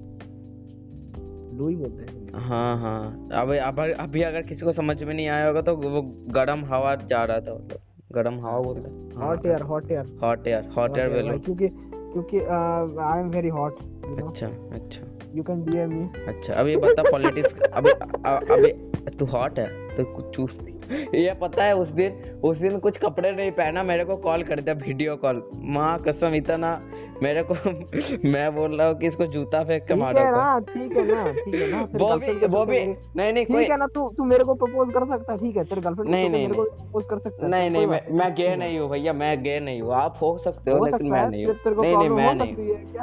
लू 1.57 1.67
ही 1.67 1.75
बोलते 1.75 2.03
हैं 2.03 2.43
हाँ 2.47 2.77
हाँ। 2.79 3.29
अब 3.41 3.53
अब 3.63 3.79
अभी 3.99 4.21
अगर 4.23 4.41
किसी 4.41 4.65
को 4.65 4.73
समझ 4.73 5.01
में 5.03 5.13
नहीं 5.13 5.27
आया 5.27 5.47
होगा 5.47 5.61
तो 5.61 5.75
वो 5.75 6.01
गर्म 6.33 6.65
हवा 6.65 6.95
जा 7.09 7.23
रहा 7.23 7.39
था 7.39 7.53
मतलब। 7.55 7.79
गर्म 8.11 8.39
हवा 8.39 8.59
बोलते 8.61 8.89
हैं। 8.89 9.11
Hot 9.21 9.45
air 9.45 9.61
hot 9.61 9.91
air 9.91 10.17
hot 10.23 10.47
air 10.47 10.69
hot 10.77 10.97
air 10.97 11.37
क्योंकि 11.37 11.67
क्योंकि 12.15 12.39
I 12.39 13.19
am 13.19 13.29
very 13.29 13.49
hot 13.49 13.79
you 14.05 14.15
know 14.15 14.27
अच्छा 14.29 14.47
अच्छा। 14.47 15.31
यू 15.35 15.43
कैन 15.43 15.63
डीएम 15.65 15.93
मी 15.93 16.23
अच्छा 16.27 16.53
अभी 16.53 16.75
बता 16.77 17.03
पॉलिटिक्स 17.11 17.61
अब 17.61 17.87
अबे 17.87 18.71
तू 19.19 19.25
हॉट 19.25 19.59
है 19.59 19.67
तो 19.97 20.03
कुछ 20.13 20.35
चूस 20.35 20.57
ये 20.91 21.33
पता 21.41 21.63
है 21.63 21.75
उस 21.75 21.87
दिन 21.89 22.39
उस 22.43 22.57
दिन 22.57 22.77
कुछ 22.79 22.97
कपड़े 22.97 23.31
नहीं 23.31 23.51
पहना 23.51 23.83
मेरे 23.83 24.05
को 24.05 24.15
कॉल 24.25 24.43
कर 24.43 24.59
दिया 24.59 24.75
वीडियो 24.85 25.15
कॉल 25.15 25.41
माँ 25.75 25.97
कसम 26.07 26.35
इतना 26.35 26.73
मेरे 27.23 27.41
को 27.43 27.55
मैं 28.29 28.55
बोल 28.55 28.75
रहा 28.77 28.87
हूँ 28.87 28.95
कि 28.99 29.07
इसको 29.07 29.25
जूता 29.25 29.63
फेंक 29.63 29.83
के 29.87 29.95
मारो 29.95 30.19
तो। 30.19 30.73
ठीक 30.73 30.97
है 30.97 31.05
ना 31.07 31.31
ठीक 31.33 31.55
है 31.55 31.69
ना 31.71 31.81
वो 31.95 32.15
भी 32.17 32.47
वो 32.47 32.65
भी 32.65 32.79
नहीं 33.17 33.33
नहीं 33.33 33.45
कोई 33.45 33.61
ठीक 33.61 33.71
है 33.71 33.77
ना 33.77 33.87
तू 33.95 34.07
तू 34.17 34.23
मेरे 34.23 34.43
को 34.43 34.53
प्रपोज 34.53 34.93
कर 34.93 35.05
सकता 35.07 35.33
है 35.33 35.37
ठीक 35.39 35.57
है 35.57 35.63
तेरे 35.63 35.81
गर्लफ्रेंड 35.81 36.09
नहीं, 36.11 36.29
नहीं, 36.29 36.47
मेरे 36.47 36.53
को 36.53 36.63
प्रपोज 36.63 37.03
कर 37.09 37.19
सकता 37.19 37.45
है 37.45 37.51
नहीं 37.51 37.69
नहीं 37.69 37.87
मैं 37.87 38.01
मैं 38.11 38.31
गे 38.35 38.55
नहीं 38.55 38.79
हूँ 38.79 38.89
भैया 38.89 39.13
मैं 39.13 39.31
गे 39.43 39.59
नहीं 39.59 39.81
हूँ 39.81 39.93
आप 39.93 40.17
हो 40.21 40.37
सकते 40.45 40.71
हो 40.71 40.85
लेकिन 40.85 41.07
मैं 41.11 41.27
नहीं 41.29 41.45
हूँ। 41.45 41.55
नहीं 41.75 41.95
नहीं 41.97 42.09
मैं 42.09 42.33
नहीं। 42.35 42.55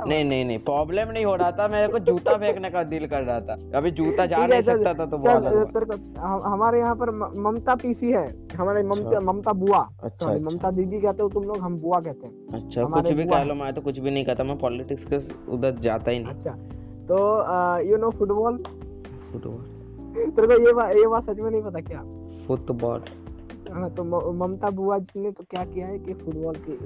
नहीं 0.06 0.24
नहीं 0.24 0.44
नहीं 0.44 0.58
प्रॉब्लम 0.58 1.10
नहीं 1.12 1.24
हो 1.24 1.34
रहा 1.36 1.50
था 1.52 1.68
मेरे 1.68 1.88
को 1.88 1.98
जूता 2.10 2.36
फेंकने 2.36 2.70
का 2.70 2.82
दिल 2.92 3.06
कर 3.06 3.22
रहा 3.22 3.40
था। 3.40 3.56
अभी 3.78 3.90
जूता 3.90 4.26
जा 4.26 4.46
नहीं 4.46 4.62
सकता 4.62 4.94
था 4.94 5.06
तो 5.06 5.16
हम- 5.16 6.44
हमारे 6.46 6.78
यहाँ 6.78 6.94
पर 6.94 7.10
ममता 7.40 7.74
पीसी 7.74 8.10
है 8.12 8.26
हमारे 8.56 8.82
ममता 8.82 9.20
ममता 9.32 9.52
बुआ। 9.52 9.78
अच्छा 9.78 10.26
अच्छा। 10.26 10.50
ममता 10.50 10.70
दीदी 10.70 11.00
कहते 11.00 11.22
हो 11.22 11.28
तुम 11.28 11.44
लोग 11.44 11.58
हम 11.58 11.78
बुआ 11.80 12.00
कहते 12.00 12.26
हैं। 12.26 12.60
अच्छा 12.60 12.84
कुछ 12.84 13.12
भी 13.12 13.24
कह 13.24 13.42
लो 13.42 13.54
मैं 13.54 13.72
तो 13.72 13.80
कुछ 13.80 13.98
भी 14.02 14.10
नहीं 14.10 14.24
कहता 14.24 14.44
मैं 14.44 14.58
पॉलिटिक्स 14.58 15.04
के 15.12 15.18
उधर 15.54 15.78
जाता 15.82 16.10
ही 16.10 16.18
नहीं। 16.18 16.34
अच्छा 16.34 16.52
तो 17.10 17.18
यू 17.90 17.96
नो 17.96 18.10
फुटबॉल 18.18 18.62
फुटबॉल 19.32 20.30
तेरे 20.36 20.46
को 20.46 20.60
ये 20.66 20.72
बात 20.72 20.94
ये 20.96 21.06
बात 21.08 21.30
सच 21.30 21.38
में 21.40 21.50
नहीं 21.50 21.62
पता 21.62 21.80
क्या? 21.80 22.02
फुटबॉल 22.46 23.04
हाँ 23.72 23.88
तो 23.94 24.04
ममता 24.32 24.70
बुआ 24.76 24.98
जी 24.98 25.20
ने 25.20 25.30
तो 25.32 25.44
क्या 25.50 25.64
किया 25.64 25.86
है 25.86 25.98
कि 25.98 26.14
फुटबॉल 26.14 26.54
की 26.64 26.76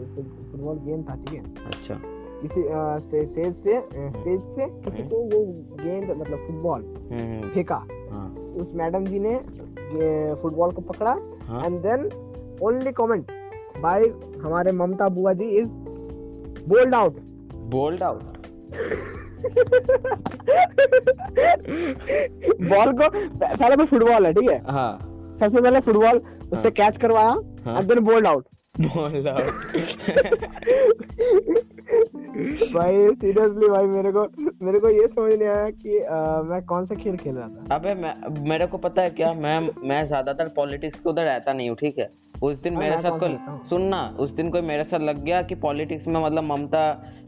फुटबॉल 0.50 0.78
गेम 0.86 1.02
था 1.02 1.14
ठीक 1.24 1.32
है? 1.34 1.42
अच्छा। 1.66 2.00
किसी 2.40 2.62
स्टेज 3.06 3.54
से 3.64 3.80
स्टेज 3.80 4.40
से 4.56 4.66
किसी 4.84 5.02
को 5.10 5.16
वो 5.16 5.40
गेंद 5.82 6.10
मतलब 6.10 6.38
फुटबॉल 6.46 6.82
हम्म 6.82 7.20
हम्म, 7.20 7.48
फेंका। 7.50 7.76
हाँ। 8.10 8.28
उस 8.60 8.74
मैडम 8.74 9.04
जी 9.04 9.18
ने 9.18 9.38
फुटबॉल 10.42 10.72
को 10.72 10.82
पकड़ा 10.92 11.12
and 11.64 11.80
then 11.86 12.08
only 12.62 12.92
comment 13.00 13.30
by 13.82 14.04
हमारे 14.42 14.72
ममता 14.72 15.08
बुआ 15.16 15.32
ji 15.40 15.48
is 15.58 15.68
bold 16.68 16.94
out 16.94 17.18
bold 17.74 18.02
out 18.02 18.34
ball 22.68 22.92
को 23.00 23.08
पहले 23.08 23.76
तो 23.76 23.84
फुटबॉल 23.86 24.26
है 24.26 24.32
ठीक 24.32 24.50
है? 24.50 24.58
हाँ। 24.70 24.98
सबसे 25.40 25.60
पहले 25.60 25.80
फुटबॉल 25.80 26.18
उससे। 26.52 26.70
कैच 26.70 26.96
करवाया 27.02 27.34
हाँ। 27.64 27.78
And 27.78 27.88
then 27.88 27.98
bold 28.04 28.26
out 28.26 28.44
bold 28.80 29.28
out 29.28 29.52
भाई 32.74 33.06
सीरियसली 33.20 33.68
भाई 33.68 33.86
मेरे 33.86 34.10
को 34.12 34.22
मेरे 34.64 34.78
को 34.80 34.88
ये 34.90 35.06
समझ 35.06 35.32
नहीं 35.32 35.48
आया 35.48 35.68
कि 35.70 35.98
अ, 35.98 36.42
मैं 36.50 36.60
कौन 36.66 36.86
सा 36.86 36.94
खेल 36.94 37.16
खेल 37.16 37.34
रहा 37.34 37.48
था। 37.48 37.74
अबे 37.74 37.94
मैं 37.94 38.14
मेरे 38.48 38.66
को 38.66 38.78
पता 38.78 39.02
है 39.02 39.10
क्या 39.10 39.32
मैं 39.34 39.58
मैं 39.88 40.06
ज़्यादातर 40.06 40.48
पॉलिटिक्स 40.56 40.98
के 40.98 41.08
उधर 41.10 41.24
रहता 41.24 41.52
नहीं 41.52 41.68
हूँ 41.68 41.76
ठीक 41.80 41.98
है? 41.98 42.08
उस 42.42 42.56
दिन 42.62 42.74
हाँ, 42.74 42.82
मेरे 42.82 43.00
साथ 43.02 43.18
कोई 43.20 43.36
सुनना 43.68 44.00
उस 44.20 44.30
दिन 44.30 44.50
कोई 44.50 44.60
मेरे 44.62 44.84
साथ 44.84 45.00
लग 45.00 45.22
गया 45.24 45.42
कि 45.42 45.54
पॉलिटिक्स 45.54 46.06
में 46.06 46.20
मतलब 46.24 46.44
ममता 46.44 46.82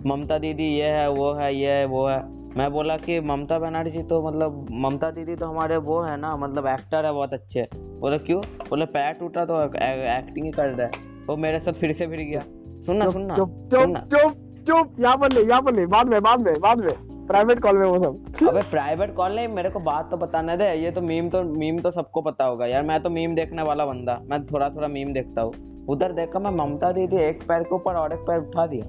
ममता 0.06 0.38
दीदी 0.38 0.68
ये 0.70 0.88
है 0.88 1.08
वो 1.10 1.32
है 1.32 1.54
ये 1.54 1.70
है 1.70 1.84
वो 1.86 2.06
है। 2.08 2.18
मैं 2.56 2.70
बोला 2.72 2.96
कि 2.96 3.18
ममता 3.20 3.58
बनर्जी 3.58 4.02
तो 4.02 4.20
मतलब 4.22 4.66
ममता 4.84 5.10
दीदी 5.10 5.36
तो 5.36 5.46
हमारे 5.46 5.76
वो 5.78 6.00
है 6.02 6.16
ना 6.16 6.36
मतलब 6.36 6.66
एक्टर 6.66 7.06
है 7.06 7.12
बहुत 7.12 7.32
अच्छे। 7.32 7.66
बोले 8.00 8.18
क्यों? 8.18 8.40
बोले 8.70 8.84
पैर 8.86 9.12
टूटा 9.12 9.44
तो 9.44 9.62
एक्टिंग 9.64 10.44
ही 10.44 10.50
कर 10.52 10.68
रहा 10.68 10.86
है 10.86 11.24
वो 11.28 11.36
मेरे 11.36 11.58
साथ 11.58 11.72
फिर 11.80 11.92
से 11.92 12.06
फिर 12.06 12.20
गया। 12.20 12.40
सुनना 12.86 13.10
सुनना 13.10 13.36
चुप 13.36 13.50
चुप 13.72 13.96
चुप 14.12 14.32
चुप 14.68 15.00
यहाँ 15.00 15.16
पर 15.16 15.32
नहीं 15.32 15.46
यहाँ 15.48 15.62
पर 15.62 15.74
नहीं 15.74 15.86
बाद 15.86 16.06
में 16.06 16.20
बाद 16.22 16.40
में 16.40 16.60
बाद 16.60 16.84
में। 16.84 16.94
प्राइवेट 17.28 17.60
कॉल 17.60 17.76
में 17.78 17.86
वो 17.86 17.98
सब। 17.98 18.46
अबे 18.48 18.62
प्राइवेट 18.70 19.14
कॉल 19.14 19.34
नहीं 19.36 19.48
मेरे 19.48 19.70
को 19.70 19.80
बात 19.82 20.10
तो 20.10 20.16
बताने 20.16 20.56
दे। 20.56 20.72
ये 20.74 20.90
तो 20.90 21.00
मीम 21.02 21.28
तो 21.30 21.42
मीम 21.54 21.78
तो 21.78 21.90
सबको 21.90 22.20
पता 22.22 22.44
होगा। 22.44 22.66
यार 22.66 22.82
मैं 22.82 23.00
तो 23.02 23.10
मीम 23.10 23.34
देखने 23.34 23.62
वाला 23.62 23.86
बंदा। 23.86 24.18
मैं 24.30 24.44
थोड़ा 24.46 24.68
थोड़ा 24.70 24.88
मीम 24.88 25.12
देखता 25.12 25.42
हूँ। 25.42 25.52
उधर 25.88 26.12
देखा 26.12 26.38
मैं 26.38 26.50
ममता 26.56 26.90
दीदी 26.92 27.16
एक 27.18 27.42
पैर 27.48 27.62
के 27.62 27.74
ऊपर 27.74 27.96
और 27.96 28.12
एक 28.12 28.20
पैर 28.20 28.38
उठा 28.38 28.66
दिया। 28.66 28.84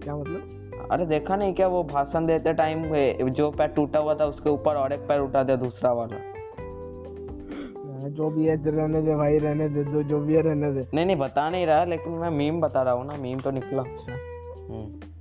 क्या 0.00 0.16
मतलब? 0.16 0.88
अरे 0.92 1.06
देखा 1.06 1.36
नहीं 1.36 1.54
क्या? 1.54 1.66
वो 1.68 1.82
भाषण 1.84 2.26
देते 2.26 2.52
टाइम 2.52 2.84
जो 3.30 3.50
पैर 3.50 3.68
टूटा 3.68 3.98
हुआ 3.98 4.14
था 4.14 4.24
उसके 4.26 4.50
ऊपर 4.50 4.76
और 4.76 4.92
एक 4.92 5.00
पैर 5.00 5.20
उठा 5.20 5.42
दिया 5.42 5.56
दूसरा 5.56 5.92
वाला। 5.92 6.16
हाँ, 7.94 8.10
जो 8.10 8.30
भी 8.30 8.46
है 8.46 8.56
रहने 8.66 9.02
दे 9.02 9.14
भाई 9.14 9.38
रहने 9.38 9.68
दे 9.68 9.84
जो 9.84 10.02
जो 10.02 10.20
भी 10.20 10.34
है 10.34 10.42
रहने 10.42 10.72
दे। 10.72 10.82
नहीं 10.94 11.06
नहीं 11.06 11.16
बता 11.16 11.48
नहीं 11.50 11.66
रहा 11.66 11.84
लेकिन 11.84 12.12
मैं 12.14 12.30
मीम 12.32 12.60
बता 12.60 12.82
रहा 12.82 12.94
हूँ 12.94 13.06
ना। 13.06 13.16
मीम 13.22 13.38
तो 13.38 13.50
निकला। 13.50 13.82
अच्छा। 13.82 14.12
हम्म। 14.12 15.12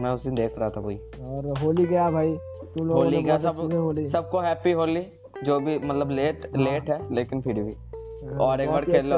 मैं 0.00 0.10
उस 0.10 0.22
दिन 0.22 0.34
देख 0.34 0.58
रहा 0.58 0.70
था 0.70 0.80
वही। 0.80 0.98
और 1.26 1.58
होली 1.58 1.86
गया 1.86 2.10
भाई 2.10 2.34
तुम 2.74 2.86
लोगों 2.86 3.04
होली 3.04 3.22
गया 3.22 3.38
सब 3.40 3.60
होली। 3.74 4.08
सबको 4.10 4.40
हैप्पी 4.40 4.72
होली 4.72 5.06
जो 5.44 5.58
भी 5.60 5.78
मतलब 5.78 6.10
लेट 6.10 6.50
लेट 6.56 6.90
है 6.90 7.00
लेकिन 7.14 7.40
फिर 7.40 7.62
भी। 7.62 7.74
और 8.40 8.60
एक 8.60 8.70
बार 8.70 8.84
खेल 8.84 9.06
लो 9.06 9.16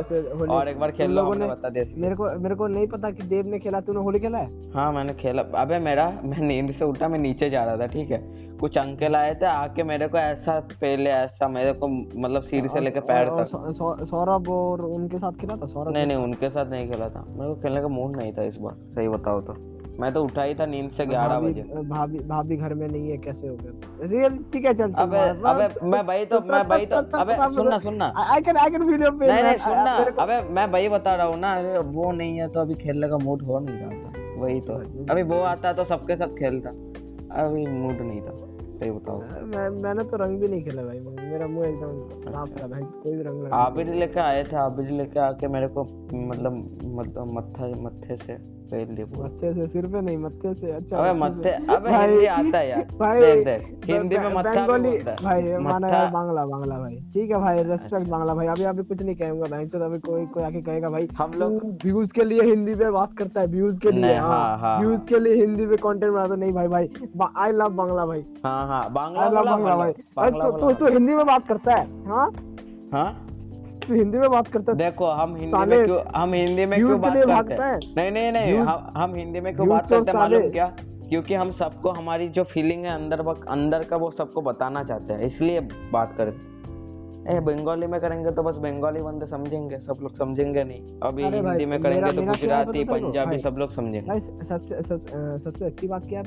और 0.55 0.69
एक 0.69 0.79
बार 0.81 0.91
खेल 0.93 1.11
लो 1.11 1.23
हमने 1.23 1.47
बता 1.47 1.69
दिया 1.69 1.85
मेरे 1.97 2.15
को 2.15 2.29
मेरे 2.41 2.55
को 2.55 2.67
नहीं 2.67 2.87
पता 2.87 3.11
कि 3.11 3.23
देव 3.29 3.47
ने 3.47 3.59
खेला 3.59 3.81
तूने 3.81 4.01
होली 4.01 4.19
खेला 4.21 4.39
है? 4.39 4.73
हाँ 4.73 4.93
मैंने 4.93 5.15
खेला। 5.15 5.43
अबे 5.57 5.79
मेरा 5.79 6.07
मैं 6.25 6.39
नींद 6.41 6.73
से 6.73 6.85
उठा 6.85 7.09
मैं 7.09 7.19
नीचे 7.19 7.49
जा 7.51 7.65
रहा 7.65 7.77
था 7.77 7.87
ठीक 7.87 8.11
है? 8.11 8.19
कुछ 8.61 8.77
अंकल 8.79 9.17
आए 9.17 9.35
थे 9.35 9.47
आके 9.47 9.83
मेरे 9.83 10.09
को 10.09 10.19
ऐसा 10.19 10.59
पहले 10.73 11.11
ऐसा 11.11 11.49
मेरे 11.49 11.73
को 11.73 11.89
मतलब 11.89 12.43
सिर 12.43 12.69
से 12.69 12.81
लेके 12.81 13.01
पैर 13.03 13.29
तक। 13.31 14.07
सौरभ 14.11 14.51
और 14.51 14.81
उनके 14.83 15.19
साथ 15.19 15.41
खेला 15.41 15.57
था? 15.57 15.67
सौरभ 15.67 15.93
नहीं 15.93 16.07
नहीं 16.07 16.17
उनके 16.19 16.51
साथ 16.51 16.71
नहीं 16.71 16.89
खेला 16.91 17.09
था। 17.09 17.25
मेरे 17.29 17.55
को 17.55 17.61
खेलने 17.63 17.81
का 17.81 17.89
मूड 17.89 18.17
नहीं 18.17 18.33
था 18.33 18.43
इस 18.43 18.57
बार 18.57 18.75
सही 18.95 19.09
बताओ 19.09 19.41
तो। 19.41 19.55
मैं 20.01 20.13
तो 20.13 20.23
उठा 20.25 20.43
ही 20.43 20.55
था 20.55 20.67
नींद 20.67 20.91
से 20.97 21.07
ग्यारह 21.07 21.41
बजे। 21.41 21.63
भाभी 21.89 22.19
भाभी 22.29 22.57
घर 22.57 22.75
में 22.75 22.87
नहीं 22.89 23.11
है 23.11 23.17
कैसे 23.19 23.49
हो 23.49 23.55
गया? 23.57 24.07
रियल 24.11 24.37
ठीक 24.53 24.65
है 24.65 24.75
चल 24.75 24.93
अबे 24.99 25.19
अबे 25.51 25.69
मैं 25.87 26.05
भाई 26.07 26.25
तो 26.27 26.41
मैं 26.43 26.63
भाई 26.69 26.87
तो 26.87 26.97
अबे 27.19 27.35
सुनना 27.55 27.79
सुनना। 27.81 28.13
I 28.27 28.41
can 28.43 28.57
I 28.57 28.71
can 28.71 28.83
video 28.83 29.11
पे 29.13 29.27
नहीं 29.27 29.43
नहीं 29.43 29.59
सुनना। 29.59 29.97
अबे 30.23 30.41
मैं 30.51 30.67
वही 30.69 30.89
बता 30.89 31.15
रहा 31.15 31.27
हूँ 31.27 31.39
ना 31.39 31.55
अरे 31.59 31.79
वो 31.91 32.11
नहीं 32.13 32.39
है 32.39 32.49
तो 32.49 32.61
अभी 32.61 32.75
खेलने 32.77 33.09
का 33.09 33.19
मूड 33.25 33.43
हो 33.43 33.59
नहीं 33.61 33.79
रहा 33.79 33.91
था। 33.91 34.39
वही 34.43 34.61
तो। 34.61 34.75
अभी 35.13 35.23
वो 35.23 35.41
आता 35.47 35.73
तो 35.73 35.85
सबके 35.87 36.17
साथ 36.17 36.37
खेलता। 36.37 36.71
अभी 37.41 37.67
मूड 37.67 38.01
नहीं 38.01 38.21
था। 38.21 38.37
सही 38.81 38.91
बताओ। 38.91 39.19
मैं 39.47 39.69
मैंने 39.83 40.05
तो 40.05 40.17
रंग 40.17 40.41
भी 40.41 40.49
नहीं 40.49 40.63
खेला 40.65 40.83
भाई 40.83 40.99
मेरा 41.31 41.47
मुँह 41.47 41.67
एकदम 41.69 42.23
साफ़ 42.23 42.63
था 42.63 42.67
भाई 42.67 42.83
कोई 43.03 43.17
भी 43.17 43.23
रंग 43.23 43.43
लगा 43.43 43.57
आबिद 43.57 43.89
लेके 43.95 44.21
आए 44.21 44.45
थे 44.45 44.57
आबिद 44.57 44.91
लेके 44.91 45.21
आके 45.21 45.49
मेरे 45.49 45.69
को 45.69 45.85
मतलब 46.13 46.55
मतलब 46.97 47.33
मत्था 47.37 47.69
मत्थे 47.83 48.17
से। 48.17 48.39
पूरा 48.75 49.29
से 49.53 49.67
सिर 49.67 49.87
पे 49.87 50.01
नहीं 50.01 50.17
मत्थे 50.19 50.55
से 50.55 50.71
अच्छा 50.71 50.97
अबे 50.97 51.19
मत्थे 51.21 51.51
अबे 51.75 51.91
हिंदी 51.91 52.27
आता 52.27 52.59
है 52.59 52.69
यार। 52.71 52.87
भाई, 53.01 53.21
देख 53.21 53.45
देख 53.45 53.91
हिंदी 53.91 54.19
में 54.19 54.31
ब- 54.33 54.37
मत्था 54.37 54.67
बंगाली 54.67 54.97
भाई 55.25 55.43
माना 55.59 55.89
यार 55.89 56.11
बांग्ला 56.11 56.45
बांग्ला 56.47 56.79
भाई। 56.79 56.97
ठीक 57.15 57.31
है 57.31 57.39
भाई 57.41 57.57
रेस्पेक्ट 57.57 58.09
बांग्ला 58.09 58.35
भाई। 58.35 58.47
अभी 58.47 58.65
अभी 58.65 58.83
कुछ 58.83 59.03
नहीं 59.03 59.15
कहूँगा 59.15 59.47
भाई 59.51 59.67
तो 59.67 59.79
अभी 59.79 59.99
कोई 59.99 60.27
कोई 60.27 60.43
आके 60.43 60.61
कहेगा 60.61 60.89
भाई 60.89 61.09
हम 61.19 61.31
लोग 61.39 61.65
व्यूज़ 61.85 62.11
के 62.11 62.25
लिए 62.25 62.43
हिंदी 62.43 62.75
में 62.75 62.93
बात 62.93 63.17
करता 63.19 63.41
है 63.41 63.47
व्यूज़ 63.47 63.79
के 63.79 63.91
लिए 63.91 64.19
व्यूज़। 64.81 65.01
के 65.09 65.19
लिए 65.19 65.35
हिंदी 65.35 65.67
में 65.67 65.77
कंटेंट 65.77 66.13
बनाता 66.13 66.35
नहीं 66.35 66.53
भाई 66.53 66.69
भाई 66.69 66.89
आई 67.37 67.53
लव 67.53 67.69
बांग्ला 67.69 68.07
भाई। 68.07 68.25
हाँ 68.45 68.67
हाँ 68.69 68.93
बांग्ला 68.93 69.21
बांग्ला 69.51 69.77
भाई। 69.77 69.93
तू 70.75 70.87
हिंदी 70.87 71.15
में 71.15 71.27
बात 71.27 71.47
करता 71.49 71.75
है 71.75 72.05
हाँ? 72.07 72.31
हाँ? 72.93 73.27
तू 73.91 73.95
हिंदी 73.97 74.19
में 74.19 74.31
बात 74.31 74.49
करता 74.49 74.73
है। 74.73 74.79
देखो 74.79 75.07
हम 75.13 75.35
हिंदी 75.37 75.65
में 75.67 75.85
क्यों 75.85 76.01
हम 76.17 76.35
हिंदी 76.35 76.67
में 76.67 76.79
क्यों 76.79 77.01
बात 77.01 77.49
करते 77.49 77.63
हैं। 77.63 77.79
नहीं 77.97 78.11
नहीं 78.13 78.33
नहीं 78.33 78.59
हम 78.59 78.93
हम 78.97 79.15
हिंदी 79.15 79.41
में 79.41 79.55
क्यों 79.55 79.69
बात 79.69 79.89
करते 79.89 80.11
हैं 80.11 80.19
मालूम 80.19 80.51
क्या? 80.51 80.67
क्योंकि 81.09 81.35
हम 81.35 81.51
सबको 81.59 81.91
हमारी 81.93 82.29
जो 82.29 82.43
फीलिंग 82.53 82.85
है 82.85 82.95
अंदर 82.95 83.21
अंदर 83.51 83.85
का 83.85 83.97
वो 83.97 84.11
सबको 84.13 84.43
बताना 84.43 84.83
चाहते 84.85 85.13
हैं 85.13 85.27
इसलिए 85.27 85.61
बात 85.93 86.15
करते 86.19 86.49
ए 87.29 87.41
बंगाली 87.41 87.87
में 87.87 87.99
करेंगे 88.01 88.31
तो 88.31 88.43
बस 88.43 88.57
बंगाली 88.59 89.01
बंदे 89.03 89.27
समझेंगे 89.27 89.79
सब 89.79 89.99
लोग 90.03 90.17
समझेंगे 90.19 90.63
नहीं। 90.65 90.99
अभी 91.03 91.25
हिंदी 91.25 91.67
में 91.67 91.81
करेंगे 91.83 92.13
तो 92.13 92.23
गुजराती? 92.23 92.85
पंजाबी 92.85 93.39
सब 93.39 93.57
लोग 93.59 93.73
समझेंगे। 93.73 94.19
सबसे 94.47 94.83
सबसे 95.41 95.65
अच्छी 95.65 95.89
बात 95.89 96.07
क्या 96.07 96.21
है 96.21 96.25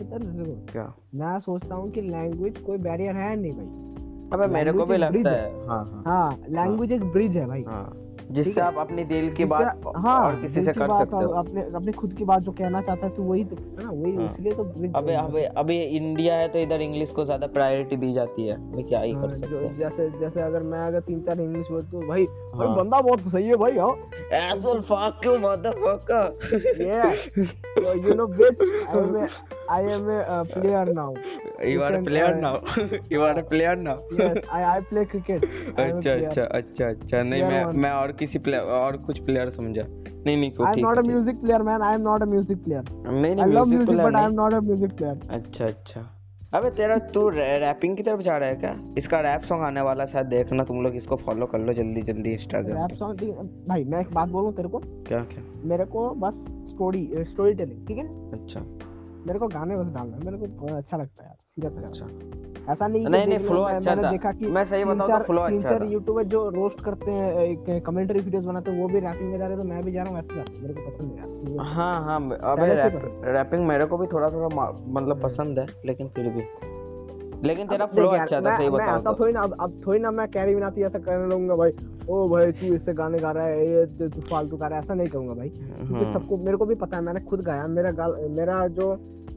क्या? 0.71 0.85
मैं 1.15 1.39
सोचता 1.39 1.75
हूँ 1.75 1.89
कि 1.91 2.01
लैंग्वेज 2.01 2.57
कोई 2.57 2.77
बैरियर 2.79 3.15
है 3.15 3.35
नहीं 3.41 3.51
भाई। 3.51 3.92
अबे 4.33 4.47
मेरे 4.47 4.73
को 4.73 4.85
भी 4.85 4.97
लगता 4.97 5.29
है। 5.29 5.67
हाँ। 5.67 6.03
हाँ 6.05 6.05
हाँ। 6.05 6.37
लैंग्वेज 6.49 6.91
एक 6.91 7.03
ब्रिज 7.03 7.37
है 7.37 7.45
भाई। 7.45 7.63
हाँ। 7.67 8.12
जिससे 8.31 8.61
आप 8.61 8.77
अपनी 8.77 9.03
दिल 9.03 9.33
की 9.33 9.45
बात 9.45 9.81
हाँ 9.97 10.19
और 10.21 10.35
किसी 10.35 10.65
से 10.65 10.73
कर 10.73 10.87
सकते 10.87 11.15
हो। 11.15 11.31
अपने 11.31 11.61
अपने 11.61 11.91
खुद 11.91 12.13
की 12.13 12.25
बात 12.25 12.41
जो 12.41 12.51
कहना 12.51 12.81
चाहता 12.81 13.07
है 13.07 13.15
तो 13.15 13.23
वही 13.23 13.43
तो 13.43 13.55
ना 13.83 13.89
वही 13.91 14.15
हाँ। 14.15 14.25
इसलिए 14.25 14.51
तो 14.51 14.63
अबे 14.99 15.13
अबे 15.13 15.43
अभी 15.43 15.81
इंडिया 15.83 16.35
है 16.35 16.47
तो 16.47 16.59
इधर 16.59 16.81
इंग्लिश 16.81 17.09
को 17.09 17.25
ज़्यादा 17.25 17.47
प्रायोरिटी 17.47 17.95
दी 17.95 18.13
जाती 18.13 18.47
है। 18.47 18.57
मैं 18.75 18.83
क्या 18.87 18.99
ही 18.99 19.11
हाँ, 19.11 19.27
कर 19.27 19.35
जो 19.35 19.47
सकते 19.47 19.65
हैं। 19.65 19.77
जैसे 19.77 20.19
जैसे 20.19 20.41
अगर 20.41 20.63
मैं 20.63 20.79
अगर 20.79 20.99
तीन 20.99 21.19
चार 21.19 21.41
इंग्लिश 21.41 21.67
बोल 21.71 21.81
तो 21.81 22.07
भाई 22.07 22.23
भाई 22.55 22.67
हाँ। 22.67 22.77
बंदा 22.77 23.01
बहुत 23.01 23.19
सही 23.19 23.47
है 23.47 23.55
भाई 23.55 23.77
हाँ। 23.77 23.97
A 29.13 29.29
I 29.69 29.81
am 29.81 30.09
a 30.09 30.19
uh, 30.19 30.43
player 30.43 30.85
now. 30.85 31.13
You 31.65 31.83
are 31.83 31.93
a 31.93 31.95
can, 31.95 32.05
player 32.05 32.35
uh, 32.35 32.39
now. 32.39 32.61
You 33.09 33.21
are 33.21 33.39
a 33.39 33.43
player 33.43 33.75
now. 33.75 33.99
yes 34.17 34.37
I 34.51 34.63
I 34.63 34.79
play 34.81 35.05
cricket. 35.05 35.43
I 35.77 35.81
am 35.81 35.97
a 35.97 35.99
अच्छा 35.99 36.13
अच्छा 36.13 36.43
अच्छा 36.43 36.87
अच्छा। 36.87 37.21
नहीं 37.23 37.43
मैं 37.43 37.65
मैं 37.65 37.91
और 38.03 38.11
किसी 38.11 38.39
प्लेयर 38.39 38.61
और 38.61 38.97
कुछ 38.97 39.19
प्लेयर 39.19 39.49
समझा। 39.49 39.83
नहीं 39.83 40.37
नहीं 40.37 40.51
को 40.51 40.63
I 40.63 40.67
am 40.67 40.75
ठीक 40.75 40.85
not 40.85 40.97
है, 40.97 41.03
a 41.03 41.07
ठीक 41.07 41.15
music 41.15 41.43
player 41.43 41.61
man. 41.67 41.81
I 41.81 41.93
am 41.97 42.03
not 42.07 42.25
a 42.25 42.31
music 42.33 42.59
player. 42.65 42.83
है। 42.89 43.21
नहीं 43.21 43.35
I 43.35 43.35
नहीं 43.35 43.55
love 43.55 43.67
music 43.67 43.79
music 43.79 43.89
player 43.89 44.09
but 44.09 44.19
I 44.19 44.25
am 44.25 44.33
नहीं 44.33 44.37
not 44.39 44.53
a 44.53 44.65
music 44.71 44.97
player. 44.99 45.31
अच्छा 45.31 45.65
अच्छा। 45.65 46.09
अबे 46.53 46.69
तेरा 46.69 46.97
तू 46.97 47.29
रैपिंग 47.29 47.97
की 47.97 48.03
तरफ़ 48.03 48.21
जा 48.21 48.37
रहा 48.37 48.49
है 48.49 48.55
क्या? 48.55 48.93
इसका 48.97 49.19
रैप 49.19 49.41
सॉन्ग 49.41 49.63
आने 49.63 49.81
वाला 49.81 50.03
है, 50.03 50.11
शायद 50.11 50.25
देखना 50.25 50.63
तुम 50.63 50.81
लोग 50.81 50.95
इसको 50.95 51.15
फॉलो 51.15 51.45
कर 51.45 51.59
लो 51.59 51.73
जल्दी 51.73 52.01
जल्दी 52.01 52.31
इंस्टाग्राम 52.31 52.77
रैप 52.77 52.97
सॉन्ग 52.97 53.19
भाई 53.69 53.83
मैं 53.83 54.01
एक 54.01 54.13
बात 54.13 54.29
बोलूँ 54.29 54.53
तेरे 54.53 54.69
को? 54.69 54.79
क्या 54.79 55.19
क्या? 55.19 55.43
मेरे 55.65 55.85
को 55.85 56.09
बस 56.09 56.33
स्टोरी 56.73 57.09
स्टोरी 57.17 57.53
टेलिंग 57.53 57.87
ठीक 57.87 57.97
है? 57.97 58.31
अच्छा। 58.31 58.59
मेरे 59.27 59.39
को 59.39 59.47
गाने 59.47 59.75
बस 59.77 59.93
डालना 59.93 60.17
मेरे 60.31 60.37
को 60.37 60.75
अच्छा 60.75 60.97
लगता 60.97 61.23
है 61.23 61.29
यार 61.29 61.71
सीरियस 61.71 61.83
अच्छा। 61.83 62.71
ऐसा 62.71 62.87
नहीं 62.87 63.07
नहीं, 63.07 63.27
नहीं, 63.27 63.37
फ्लो 63.39 63.61
अच्छा 63.61 63.79
मैंने 63.79 64.03
था। 64.03 64.11
देखा 64.11 64.31
कि 64.31 64.45
मैं 64.47 64.63
सही 64.65 64.83
बताऊँ 64.83 65.09
तो 65.11 65.23
फ्लो 65.23 65.41
अच्छा 65.41 65.79
था। 65.79 65.85
यूट्यूबर 65.85 66.23
जो 66.23 66.49
रोस्ट 66.49 66.83
करते 66.85 67.11
हैं 67.11 67.33
एक 67.39 67.83
कमेंट्री 67.85 68.19
वीडियोस 68.19 68.45
बनाते 68.45 68.71
हैं 68.71 68.81
वो 68.81 68.87
भी 68.87 68.99
रैपिंग 68.99 69.31
में 69.31 69.37
जा 69.37 69.45
रहे 69.47 69.57
हैं 69.57 69.63
तो 69.63 69.69
मैं 69.69 69.83
भी 69.83 69.91
जा 69.91 70.03
रहा 70.03 70.11
हूँ 70.11 70.19
ऐसे 70.19 70.61
मेरे 70.61 70.73
को 70.73 70.89
पसंद 70.89 71.11
है 71.11 71.17
यार 71.17 71.65
हाँ 71.73 71.93
हाँ 72.03 72.19
अबे 72.53 73.33
रैपिंग 73.33 73.67
मेरे 73.67 73.85
को 73.85 73.97
भी 73.97 74.07
थोड़ा 74.07 74.29
थोड़ा 74.29 74.71
मतलब 74.87 75.21
पसंद 75.23 75.59
है 75.59 75.65
लेकिन 75.85 76.07
फिर 76.07 76.29
भी। 76.29 76.41
लेकिन 77.45 77.67
तेरा 77.67 77.85
फ्लो 77.85 78.07
अच्छा 78.07 78.41
था 78.41 78.57
सही 78.57 78.69
मैं 78.69 78.85
ऐसा 78.85 79.11
तो। 79.11 79.19
थोड़ी 79.19 79.33
ना 79.33 79.41
अब 79.41 79.55
अब 79.59 79.81
थोड़ी 79.87 79.99
ना 79.99 80.11
मैं 80.11 80.27
कैरी 80.27 80.55
मिनाती 80.55 80.83
ऐसा 80.83 80.99
करने 80.99 81.27
लूँगा 81.29 81.55
भाई। 81.55 81.71
ओ 82.09 82.27
भाई 82.29 82.51
तू 82.51 82.73
इससे 82.75 82.93
गाने 82.93 83.17
गा 83.19 83.31
रहा 83.31 83.45
है 83.45 83.67
ये 83.67 83.85
तू 83.85 84.21
फालतू 84.21 84.57
गा 84.57 84.67
रहा 84.67 84.77
है 84.79 84.83
ऐसा 84.83 84.93
नहीं 84.93 85.07
करूँगा 85.07 85.33
भाई। 85.33 85.49
क्योंकि 85.49 85.93
हम्म, 85.93 86.13
सबको 86.13 86.37
मेरे 86.37 86.57
को 86.57 86.65
भी 86.65 86.75
पता 86.75 86.97
है 86.97 87.03
मैंने 87.03 87.19
खुद 87.19 87.41
गाया 87.41 87.67
मेरा 87.67 88.07
मेरा 88.29 88.67
जो 88.67 88.93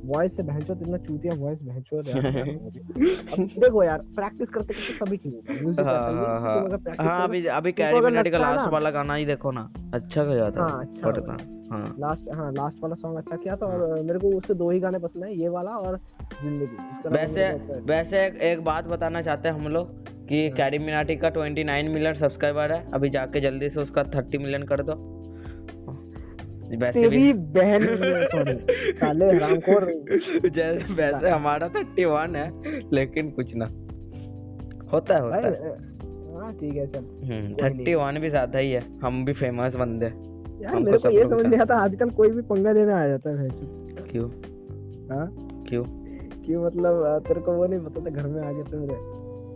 वॉइस 0.06 0.32
से 0.36 0.42
भैंचो 0.42 0.72
इतना 0.72 0.96
चूतिया 0.98 1.34
वॉइस 1.34 1.58
भैंचो 1.62 1.98
अब 1.98 3.46
देखो 3.58 3.82
यार 3.84 3.98
प्रैक्टिस 4.16 4.48
करते 4.48 4.74
करते 4.74 4.92
सभी 4.98 5.16
ठीक 5.16 5.34
होगा 5.34 5.82
हाँ 5.82 6.00
है, 6.02 6.16
हाँ 6.16 6.40
हाँ। 6.40 6.60
करोगे- 6.62 7.00
अभी 7.24 7.44
अभी 7.56 7.72
कैरी 7.72 8.00
मिनाटी 8.00 8.30
का 8.30 8.38
लास्ट 8.38 8.72
वाला 8.72 8.90
गाना 8.90 9.14
ही 9.14 9.24
देखो 9.26 9.50
ना 9.50 9.68
अच्छा 9.94 10.24
गया 10.24 10.50
था 10.50 10.62
हाँ, 10.62 10.80
अच्छा 10.80 11.06
पढ़ता 11.06 11.36
हाँ। 11.72 11.94
लास्ट 11.98 12.28
हाँ 12.34 12.50
लास्ट 12.52 12.82
वाला 12.82 12.94
सॉन्ग 12.94 13.16
अच्छा 13.18 13.36
किया 13.36 13.56
था 13.56 13.66
और 13.66 14.02
मेरे 14.02 14.18
को 14.18 14.36
उससे 14.36 14.54
दो 14.54 14.70
ही 14.70 14.80
गाने 14.80 14.98
पसंद 14.98 15.24
है 15.24 15.34
ये 15.36 15.48
वाला 15.48 15.70
और 15.78 15.98
ज़िंदगी। 16.42 17.08
वैसे 17.08 17.42
अच्छा 17.44 17.74
है। 17.74 17.80
वैसे 17.82 18.24
एक, 18.26 18.36
एक 18.42 18.60
बात 18.64 18.84
बताना 18.86 19.22
चाहते 19.22 19.48
हैं 19.48 19.54
हम 19.54 19.68
लोग 19.68 19.88
कि 20.28 20.46
हाँ। 20.48 20.56
कैरी 20.56 20.78
मिनाटी 20.78 21.16
का 21.16 21.30
29 21.30 21.88
मिलियन 21.88 22.14
सब्सक्राइबर 22.14 22.72
है 22.72 22.84
अभी 22.94 23.10
जाके 23.10 23.40
जल्दी 23.40 23.68
से 23.68 23.80
उसका 23.80 24.02
30 24.12 24.38
मिलियन 24.38 24.62
कर 24.62 24.82
दो। 24.82 24.94
तेरी 26.70 27.32
बहन 27.32 27.86
साले 29.00 29.24
हरामखोर 29.24 29.92
जैसे 30.48 30.94
वैसे 30.94 31.28
हमारा 31.28 31.68
31 31.68 32.36
है 32.36 32.52
लेकिन 32.92 33.30
कुछ 33.30 33.54
ना। 33.56 33.64
होता 34.92 35.14
है 35.14 35.20
होता 35.20 35.36
है। 35.36 35.70
हाँ 36.34 36.52
ठीक 36.52 36.76
है 36.76 36.86
चल। 36.86 37.00
कोई 37.00 37.28
नहीं। 37.28 37.84
31 37.84 38.18
भी 38.18 38.30
ज़्यादा 38.30 38.58
ही 38.58 38.70
है। 38.70 38.80
हम 39.02 39.24
भी 39.24 39.32
फ़ेमस 39.32 39.74
बंदे। 39.74 40.06
यार 40.64 40.78
मेरे 40.80 40.98
को 40.98 41.10
ये 41.10 41.24
समझ 41.24 41.46
नहीं 41.46 41.60
आता 41.60 41.76
आजकल 41.76 42.10
कोई 42.10 42.30
भी 42.30 42.42
पंगा 42.42 42.72
लेने 42.72 42.92
आ 42.92 43.06
जाता 43.06 43.42
है 43.42 43.48
क्यों? 44.12 44.28
हाँ? 45.10 45.28
क्यों? 45.68 45.84
क्यों 46.46 46.66
मतलब 46.66 47.22
तेरे 47.28 47.40
को 47.40 47.52
वो 47.52 47.66
नहीं 47.66 47.80
पता 47.80 48.00
था 48.00 48.10
घर 48.10 48.26
में 48.26 48.42
आ 48.42 48.52
गए 48.52 48.62
थे 48.62 48.76
मेरे। 48.76 48.94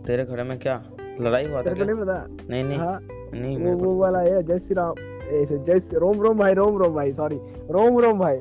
तेरे 0.07 0.25
घर 0.25 0.43
में 0.43 0.59
क्या? 0.59 0.83
लड़ाई 1.21 1.45
हुआ 1.45 1.61
था 1.61 1.71
नहीं 1.71 1.95
पता? 1.95 2.27
नहीं 2.49 2.63
नहीं। 2.63 2.77
हाँ? 2.77 2.99
नहीं 3.33 3.57
वो 3.57 3.71
वो 3.73 3.95
वाला 3.95 4.19
है 4.19 4.43
जय 4.43 4.59
श्री 4.59 4.75
राम। 4.75 4.93
ऐसे 5.33 5.57
जय 5.67 5.81
रोम 5.99 6.21
रोम 6.21 6.37
भाई 6.37 6.53
रोम 6.53 6.77
रोम 6.77 6.93
भाई 6.95 7.11
सॉरी 7.11 7.39
रोम 7.71 7.99
रोम 7.99 8.19
भाई 8.19 8.37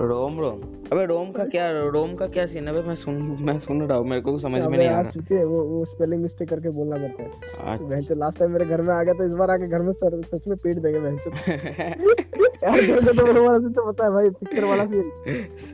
रोम 0.00 0.38
रोम 0.40 0.60
अबे 0.92 1.04
रोम 1.06 1.30
का 1.32 1.44
क्या 1.44 1.70
रोम 1.90 2.14
का 2.16 2.26
क्या 2.26 2.44
सीन 2.46 2.68
है? 2.68 2.86
मैं 2.86 2.94
सुन 2.96 3.14
मैं 3.46 3.58
सुन 3.60 3.80
रहा 3.82 3.96
हूँ 3.98 4.06
मेरे 4.08 4.20
को 4.22 4.38
समझ 4.38 4.60
में 4.62 4.76
नहीं 4.76 4.88
आ 4.88 5.00
रहा। 5.00 5.10
चुके 5.10 5.42
वो 5.44 5.62
वो 5.64 5.84
स्पेलिंग 5.84 6.22
मिस्टेक 6.22 6.48
करके 6.50 6.70
बोलना 6.76 6.96
पड़ता 6.96 7.70
है। 7.70 7.78
भैंस 7.88 8.10
लास्ट 8.12 8.38
टाइम 8.38 8.52
मेरे 8.52 8.64
घर 8.64 8.82
में 8.82 8.94
आ 8.94 9.02
गया 9.02 9.14
तो 9.14 9.24
इस 9.24 9.32
बार 9.32 9.50
आके 9.50 9.68
घर 9.68 9.82
में 9.82 9.92
सर 9.92 10.20
सच 10.22 10.46
में 10.48 10.56
पीट 10.58 10.76
देंगे 10.76 11.00
भैंस 11.00 11.26
यार 12.64 12.80
मेरे 12.80 13.00
को 13.00 13.12
तो 13.12 13.26
वो 13.26 13.46
वाला 13.46 13.58
सीन 13.58 13.72
तो 13.72 13.90
पता 13.90 14.04
है 14.04 14.10
भाई 14.10 14.30
पिक्चर 14.40 14.64
वाला 14.64 14.84
सीन 14.86 15.10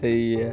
सही 0.00 0.34
है। 0.34 0.50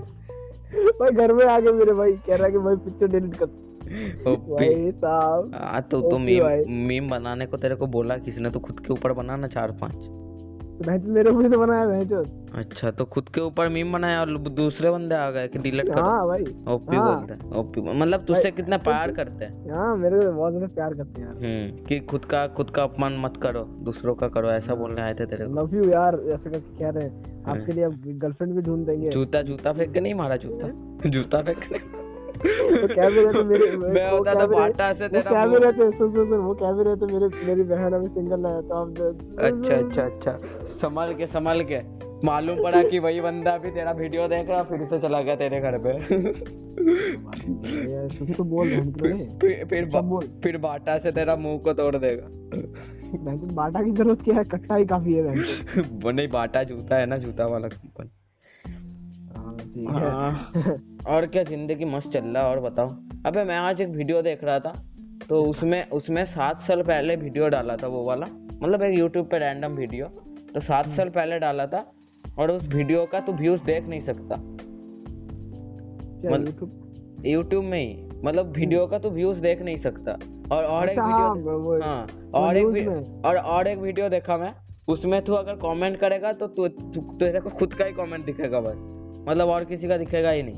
भाई 1.00 1.12
घर 1.12 1.34
में 1.34 1.46
आ 1.46 1.60
गए 1.60 1.72
मेरे 1.80 1.94
भाई 1.94 2.12
कह 2.28 2.36
रहा 2.36 2.46
है 2.46 2.52
कि 2.52 2.58
भाई 2.68 2.76
पिक्चर 2.86 3.08
डिलीट 3.08 3.36
कर 3.36 3.46
हाँ 5.54 5.82
तो 5.82 6.02
तो 6.02 6.18
मीम 6.18 6.44
मीम 6.88 7.10
बनाने 7.10 7.46
को 7.46 7.58
तेरे 7.58 7.76
को 7.76 7.88
बोला 7.90 8.18
किसी 8.18 8.42
ने 8.42 8.50
तो 8.50 8.60
खुद 8.60 8.80
के 8.80 8.94
ऊपर 8.94 9.14
बनाना 9.14 9.48
चार 9.48 9.72
पाँच। 9.82 9.94
तो 9.94 10.86
भैंस 10.86 11.04
मेरे 11.06 11.30
ऊपर 11.30 11.50
तो 11.52 11.60
बनाया 11.60 11.86
भैंस 11.86 12.12
अच्छा 12.56 12.92
तो 12.92 13.06
खुद 13.06 13.28
के 13.30 13.42
ऊपर 13.42 13.68
मीम 13.70 13.92
बनाया 13.94 14.20
और 14.22 14.38
दूसरे 14.38 14.92
बंदे 14.92 15.16
आ 15.16 15.30
गए 15.32 15.48
कि 15.48 15.60
डिलीट 15.60 15.88
करो। 15.88 16.04
हाँ 16.04 16.28
भाई। 16.28 16.44
ओपी 16.68 16.96
हाँ। 16.96 17.06
बोलते 17.08 17.34
हैं 17.34 17.52
ओपी 17.52 17.82
मतलब 17.82 18.26
तुझसे 18.26 18.52
कितना 18.52 18.78
प्यार 18.78 19.12
करते 19.12 19.46
हैं? 19.46 19.70
हाँ 19.72 19.96
मेरे 19.98 20.20
को 20.20 20.32
बहुत 20.32 20.54
ज़्यादा 20.54 20.74
प्यार 20.76 20.94
करते 20.94 21.22
हैं 21.22 21.28
यार। 21.28 21.36
हम्म 21.36 21.86
कि 21.86 22.00
खुद 22.06 22.26
का 22.26 22.48
खुद 22.48 22.70
का 22.70 22.84
अपमान 22.84 23.18
मत 23.20 23.34
करो 23.44 23.64
दूसरों 23.84 24.16
का 24.16 24.28
करो 24.28 24.52
ऐसा 24.52 24.76
बोलने 24.76 25.02
आए 25.02 25.14
थे 25.14 25.26
तेरे 25.26 25.46
को। 25.46 25.54
लव 25.62 25.76
यू 25.76 25.90
यार 25.92 26.20
ऐसे 26.30 26.50
करके 26.50 26.78
कह 26.80 26.90
रहे 26.90 27.04
हैं। 27.04 27.44
आपके 27.46 27.72
लिए 27.72 27.90
गर्लफ्रेंड 28.16 28.54
भी 28.56 28.62
ढूंढ 28.62 28.86
देंगे। 28.86 29.10
जूता 29.10 29.42
जूता 29.42 29.74
फेंक 29.74 29.94
के 29.94 30.00
नहीं 30.00 30.14
मारा 30.14 30.36
जूता? 30.36 30.72
जूता 31.10 31.42
फेंक 31.42 31.60
के 31.60 31.76
नहीं 31.76 32.01
वो 32.42 32.88
कह 32.88 33.10
भी 33.10 33.44
मेरे 33.44 33.78
मैं 33.78 34.12
होता 34.12 34.34
कह 34.34 34.40
तो 34.40 34.48
भी 34.48 34.56
रहे- 34.56 34.60
बाटा 34.60 34.94
से 34.94 35.08
तेरा 35.08 35.32
कह 35.32 35.46
भी 35.46 35.52
मुंह- 35.52 35.64
रहे 35.64 35.72
थे 35.72 35.98
सुन 35.98 36.14
सुन 36.14 36.30
सुन 36.30 36.40
वो 36.40 36.54
कह 36.54 36.72
भी 36.72 37.14
मेरे 37.14 37.46
मेरी 37.48 37.64
बहन 37.64 37.94
अभी 37.94 38.08
सिंगल 38.08 38.46
है 38.46 38.62
तो 38.62 38.76
अब 38.76 38.98
अच्छा 39.40 39.76
अच्छा 39.76 40.02
अच्छा। 40.02 40.38
संभल 40.82 41.14
के 41.14 41.26
संभल 41.26 41.64
के। 41.64 42.02
मालूम 42.26 42.64
पड़ा 42.64 42.84
कि 42.84 43.00
वही 43.00 43.22
बंदा 43.22 43.58
भी 43.58 43.72
तेरा 43.72 43.92
वीडियो 43.92 44.28
देख 44.28 44.50
रहा 44.50 44.64
फिर 44.64 44.86
से 44.86 45.00
चला 45.00 45.22
गया 45.22 45.36
तेरे 45.36 45.60
घर 45.60 45.78
पे। 45.78 45.94
तो 48.34 48.44
बोल। 48.44 48.70
फिर 49.42 49.90
फिर 50.44 50.58
बाटा 50.58 50.98
से 50.98 51.12
तेरा 51.12 51.36
मुँह 51.36 51.58
को 51.58 51.74
तोड़ 51.74 51.96
देगा। 51.96 52.28
बाटा 53.56 53.84
की 53.84 53.92
ज़रूरत 53.92 54.22
क्या 54.22 54.36
है? 54.36 54.44
कट्टा 54.44 54.76
ही 54.76 54.86
काफ़ी 54.86 55.14
है 55.14 55.24
वो 56.04 56.12
नहीं 56.12 56.28
बाटा 56.28 56.64
जूता 56.64 56.96
है 56.96 57.06
ना 57.06 57.18
जूता 57.18 57.48
वाला 57.48 57.68
कंपनी 57.68 58.10
ठीक 59.76 59.90
हाँ। 59.90 60.52
है। 60.56 60.82
और 61.08 61.26
क्या 61.26 61.44
ज़िंदगी 61.44 61.86
मस्त 61.86 62.10
चल 62.10 62.24
रहा 62.24 62.44
है 62.44 62.50
और 62.50 62.60
बताओ। 62.60 62.88
अबे 63.26 63.44
मैं 63.44 63.58
आज 63.58 63.82
एक 63.82 63.90
वीडियो 63.90 64.22
देख 64.22 64.44
रहा 64.44 64.60
था 64.60 64.74
तो 65.30 65.44
उसमें 65.44 65.90
उसमें 65.90 66.26
सात 66.26 66.62
साल 66.62 66.82
पहले 66.82 67.16
वीडियो 67.16 67.50
डाला 67.50 67.76
था 67.76 67.88
वो 67.88 68.04
वाला। 68.04 68.26
मतलब 68.64 68.82
एक 68.82 69.00
यूट्यूब 69.00 69.26
पे 69.26 69.38
रैंडम 69.38 69.72
वीडियो 69.72 70.06
तो 70.54 70.62
सात 70.62 70.86
साल 70.86 71.10
पहले 71.10 71.40
डाला 71.40 71.66
था 71.66 71.92
और 72.40 72.52
उस 72.52 72.76
वीडियो 72.76 73.06
का 73.06 73.20
तू 73.20 73.32
व्यूज़ 73.32 73.64
देख 73.64 73.88
नहीं 73.88 74.02
सकता। 74.02 74.36
क्या 76.22 76.32
मत- 76.32 76.46
YouTube? 76.46 76.70
यूट्यूब 77.26 77.64
में 77.64 77.88
ही। 77.88 78.08
मतलब 78.24 78.46
वीडियो 78.46 78.88
का 78.88 79.00
तू 79.00 79.10
व्यूज़ 79.10 79.40
देख 79.40 79.62
नहीं 79.62 79.78
सकता। 79.78 80.12
और 80.56 80.64
और 80.64 80.84
एक 80.84 80.90
अच्छा, 80.90 81.04
हाँ, 81.04 81.36
वीडियो 81.36 81.84
हाँ 81.84 82.08
और 82.34 82.58
एक। 82.58 83.22
और 83.26 83.38
और 83.38 83.68
एक 83.68 83.78
वीडियो 83.78 84.10
देखा 84.10 84.38
मैं। 84.38 84.54
उसमें 84.88 85.22
तू 85.22 85.34
अगर 85.34 85.54
कमेंट 85.54 85.98
करेगा 85.98 86.32
तो 86.32 86.48
तू 86.48 86.68
तू- 86.68 87.04
तेरे 87.04 87.40
को 87.40 87.50
खुद 87.50 87.74
का 87.74 87.86
ही 87.86 87.92
कमेंट 87.92 88.26
दिखेगा 88.26 88.62
बस। 88.62 89.01
मतलब 89.30 89.48
और 89.48 89.64
किसी 89.64 89.88
का 89.88 89.98
दिखेगा 89.98 90.30
ही 90.30 90.44
नहीं। 90.44 90.56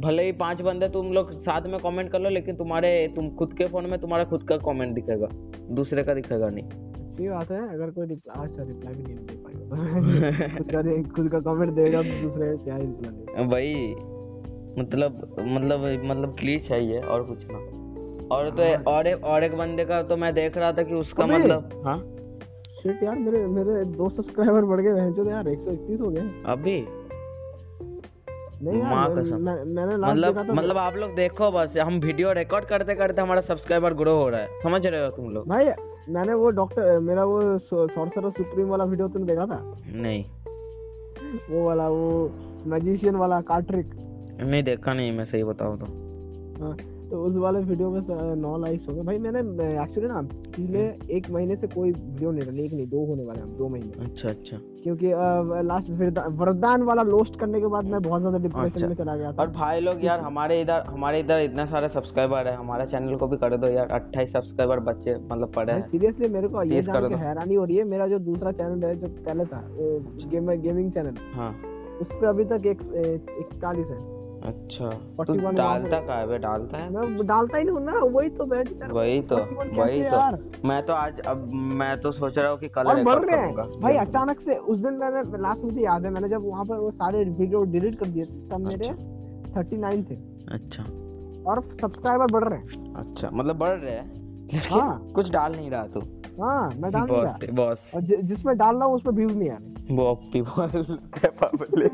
भले 0.00 0.22
ही 0.22 0.32
पाँच 0.32 0.60
बंदे 0.60 0.88
तुम 0.88 1.12
लोग 1.12 1.32
साथ 1.32 1.62
में 1.62 1.78
कमेंट 1.80 2.10
कर 2.10 2.20
लो 2.20 2.28
लेकिन 2.30 2.56
तुम्हारे 2.56 3.12
तुम 3.16 3.28
खुद 3.30 3.52
के 3.52 3.64
फ़ोन 3.64 3.86
में 3.86 3.98
तुम्हारा 4.00 4.24
खुद 4.24 4.42
का 4.42 4.56
कमेंट 4.56 4.94
दिखेगा। 4.94 5.28
दूसरे 5.74 6.02
का 6.02 6.14
दिखेगा 6.14 6.48
नहीं। 6.48 6.64
अच्छी 6.64 7.28
बात 7.28 7.50
है 7.50 7.74
अगर 7.74 7.90
कोई 7.90 8.06
अच्छा 8.06 8.62
रिप्लाई 8.62 8.94
भी 8.94 9.02
नहीं 9.02 9.16
दे 9.16 9.36
पाएगा 9.36 10.56
खुद 10.56 10.70
का 10.70 11.12
खुद 11.14 11.28
का 11.28 11.40
कमेंट 11.40 11.72
देगा 11.72 12.02
तो 12.02 12.28
दूसरे 12.28 12.56
क्या 12.56 12.76
रिप्लाई 12.76 13.12
देगा? 13.12 13.42
वही 13.42 13.94
मतलब 14.80 15.36
मतलब 15.40 15.80
मतलब 16.04 16.36
ग्लिच 16.40 16.70
है 16.70 16.84
ये 16.86 16.98
और 17.00 17.22
कुछ 17.22 17.38
ना। 17.50 17.58
और 18.36 18.50
तो 18.50 18.62
हाँ। 18.62 18.82
और 18.96 19.06
एक 19.06 19.24
और 19.24 19.44
एक 19.44 19.54
बंदे 19.56 19.84
का 19.84 20.02
तो 20.02 20.16
मैं 20.16 20.34
देख 20.34 20.58
रहा 20.58 20.72
था 20.72 20.82
कि 20.82 20.94
उसका 20.94 21.26
मतलब 21.26 21.82
हाँ? 21.86 21.98
शिट 22.82 23.02
यार 23.02 23.18
मेरे 23.18 23.46
मेरे 23.46 23.84
दो 23.84 24.08
सब्सक्राइबर 24.08 24.64
बढ़ 24.64 24.80
गए 24.80 24.92
बहन 24.92 25.12
चोद 25.12 25.28
यार 25.28 25.48
131 25.48 26.00
हो 26.00 26.10
गए। 26.10 26.42
अभी? 26.46 26.80
माँ 28.62 29.08
कसम। 29.14 29.36
मैं, 29.36 29.54
मैंने 29.64 29.96
मतलब 29.96 30.50
मतलब 30.50 30.76
आप 30.78 30.96
लोग 30.96 31.14
देखो 31.14 31.50
बस 31.50 31.76
हम 31.76 31.98
वीडियो 32.00 32.32
रिकॉर्ड 32.32 32.64
करते 32.64 32.94
करते 32.94 33.22
हमारा 33.22 33.40
सब्सक्राइबर 33.40 33.94
ग्रो 33.94 34.16
हो 34.16 34.28
रहा 34.28 34.40
है। 34.40 34.62
समझ 34.62 34.86
रहे 34.86 35.04
हो 35.04 35.10
तुम 35.10 35.30
लोग? 35.30 35.48
भाई 35.48 35.64
मैंने 36.08 36.34
वो 36.34 36.50
डॉक्टर 36.50 36.98
मेरा 36.98 37.24
वो 37.24 37.58
सॉर्सरर 37.58 38.30
सुप्रीम 38.30 38.68
वाला 38.68 38.84
वीडियो 38.84 39.08
तुमने 39.08 39.26
देखा 39.26 39.46
था? 39.46 39.60
नहीं। 39.94 40.24
वो 41.50 41.66
वाला 41.66 41.88
वो 41.88 42.30
मैजिशियन 42.66 43.16
वाला 43.16 43.40
कार्ट्रिक 43.40 43.94
नहीं 44.40 44.62
देखा 44.62 44.92
नहीं 44.92 45.12
मैं 45.12 45.24
सही 45.24 45.44
बताऊँ 45.44 45.78
तो। 45.78 45.86
हाँ, 46.64 46.76
तो 47.10 47.22
उस 47.24 47.34
वाले 47.36 47.58
वीडियो 47.64 47.90
में 47.90 48.00
नौ 48.36 48.56
लाइक्स 48.58 48.88
हो 48.88 48.94
गए। 48.94 49.02
भाई 49.02 49.18
मैंने 49.18 49.40
एक्चुअली 49.82 50.08
ना 50.08 50.20
पिछले 50.22 50.80
एक 51.16 51.30
महीने 51.30 51.56
से 51.56 51.66
कोई 51.66 51.90
वीडियो 51.90 52.30
नहीं 52.30 52.46
डाली 52.46 52.64
एक 52.64 52.72
नहीं 52.72 52.86
दो 52.88 53.04
होने 53.06 53.24
वाले 53.24 53.40
हैं 53.40 53.56
दो 53.58 53.68
महीने। 53.68 54.04
अच्छा 54.04 54.28
अच्छा। 54.28 54.56
क्योंकि 54.82 55.12
लास्ट 55.66 55.90
वरदान 56.40 56.82
वाला 56.82 57.02
लोस्ट 57.04 57.38
करने 57.40 57.60
के 57.60 57.66
बाद 57.66 57.84
मैं 57.84 58.00
बहुत 58.02 58.20
ज़्यादा 58.20 58.38
डिप्रेशन 58.38 58.74
अच्छा। 58.74 58.88
में 58.88 58.94
चला 58.94 59.16
गया 59.16 59.32
था। 59.32 59.42
और 59.42 59.50
भाई 59.52 59.80
लोग 59.80 60.04
यार 60.04 60.20
हमारे 60.20 60.60
इधर 60.60 60.82
हमारे 60.88 61.20
इधर 61.20 61.40
इतने 61.42 61.66
सारे 61.66 61.88
सब्सक्राइबर 61.90 62.48
है 62.48 62.56
हमारे 62.56 62.86
चैनल 62.86 63.16
को 63.16 63.26
भी 63.26 63.36
कर 63.36 63.56
दो 63.56 63.68
यार 63.68 63.88
अट्ठाईस 63.92 64.32
सब्सक्राइबर 64.32 64.80
बच्चे 64.90 65.16
मतलब 65.22 65.52
पड़े 65.56 65.72
हैं। 65.72 65.88
सीरियसली 65.88 66.28
मेरे 66.30 66.48
को 66.48 66.62
ये 66.64 66.82
जान 66.82 67.08
के 67.08 67.14
हैरानी 67.24 67.54
हो 67.54 67.64
रही 67.64 67.76
है 67.76 67.84
मेरा 67.86 68.06
जो 68.08 68.18
दूसरा 68.26 68.52
चैनल 68.54 68.84
है 68.84 68.94
जो 68.96 69.14
पहले 69.22 69.44
था 69.46 69.64
गेमिंग 70.58 70.92
चैनल 70.92 71.14
उस 72.00 72.08
पे 72.10 72.26
अभी 72.26 72.44
तक 72.46 72.66
एक 72.66 72.80
इकतालीस 73.40 73.86
है। 73.86 74.00
अच्छा 74.44 74.88
तू 75.24 75.34
डालता 75.50 76.00
का 76.00 76.14
है? 76.14 76.26
बे 76.28 76.38
डालता 76.38 76.78
है? 76.78 76.90
मैं 76.90 77.26
डालता 77.26 77.58
ही 77.58 77.64
नहीं 77.64 77.76
हूँ 77.76 77.84
ना 77.84 77.92
वही 77.92 78.28
तो 78.28 78.44
बैठ 78.44 78.68
वही 78.92 79.20
तो 79.22 79.36
वही 79.76 80.02
तो। 80.02 80.68
मैं 80.68 80.82
तो 80.86 80.92
आज 80.92 81.20
अब 81.20 81.50
मैं 81.52 82.00
तो 82.00 82.12
सोच 82.12 82.38
रहा 82.38 82.50
हूँ 82.50 82.58
कि 82.58 82.68
कल 82.68 82.88
रहे 82.88 83.40
हैं। 83.40 83.80
भाई 83.80 83.96
अचानक 83.96 84.40
से 84.40 84.56
उस 84.56 84.78
दिन 84.78 84.92
मैंने 84.92 85.42
लास्ट 85.42 85.64
मुझे 85.64 85.80
याद 85.80 86.04
है 86.04 86.10
मैंने 86.10 86.28
जब 86.28 86.48
वहाँ 86.48 86.64
पर 86.64 86.76
वो 86.76 86.90
सारे 86.90 87.24
वीडियो 87.24 87.62
डिलीट 87.62 87.98
कर 87.98 88.06
दिए 88.06 88.24
तब 88.24 88.60
मेरे 88.60 88.92
थर्टी 89.56 89.76
नाइन 89.76 90.02
थे। 90.02 90.14
अच्छा। 90.52 90.82
और 91.50 91.60
सब्सक्राइबर 91.80 92.26
बढ़ 92.32 92.44
रहे 92.44 92.58
हैं। 92.58 92.94
अच्छा 92.94 93.30
मतलब 93.32 93.56
बढ़ 93.56 93.78
रहे 93.78 93.94
हैं? 93.94 94.26
हाँ। 94.70 95.12
कुछ 95.14 95.30
डाल 95.30 95.52
नहीं 95.52 95.70
रहा 95.70 95.82
तू। 95.82 96.00
हाँ 96.42 96.70
मैं 96.76 96.90
डाल 96.92 97.06
नहीं 97.10 97.22
रहा। 97.22 97.38
बॉस। 97.52 97.78
जिसमें 98.04 98.56
डाल 98.56 98.76
रहा 98.76 98.84
हूँ 98.84 98.94
उसमें 98.94 99.14
व्यूज़ 99.14 99.38
नहीं 99.38 99.50
आ 99.50 99.56
रहे 99.56 101.28
पब्लिक 101.28 101.92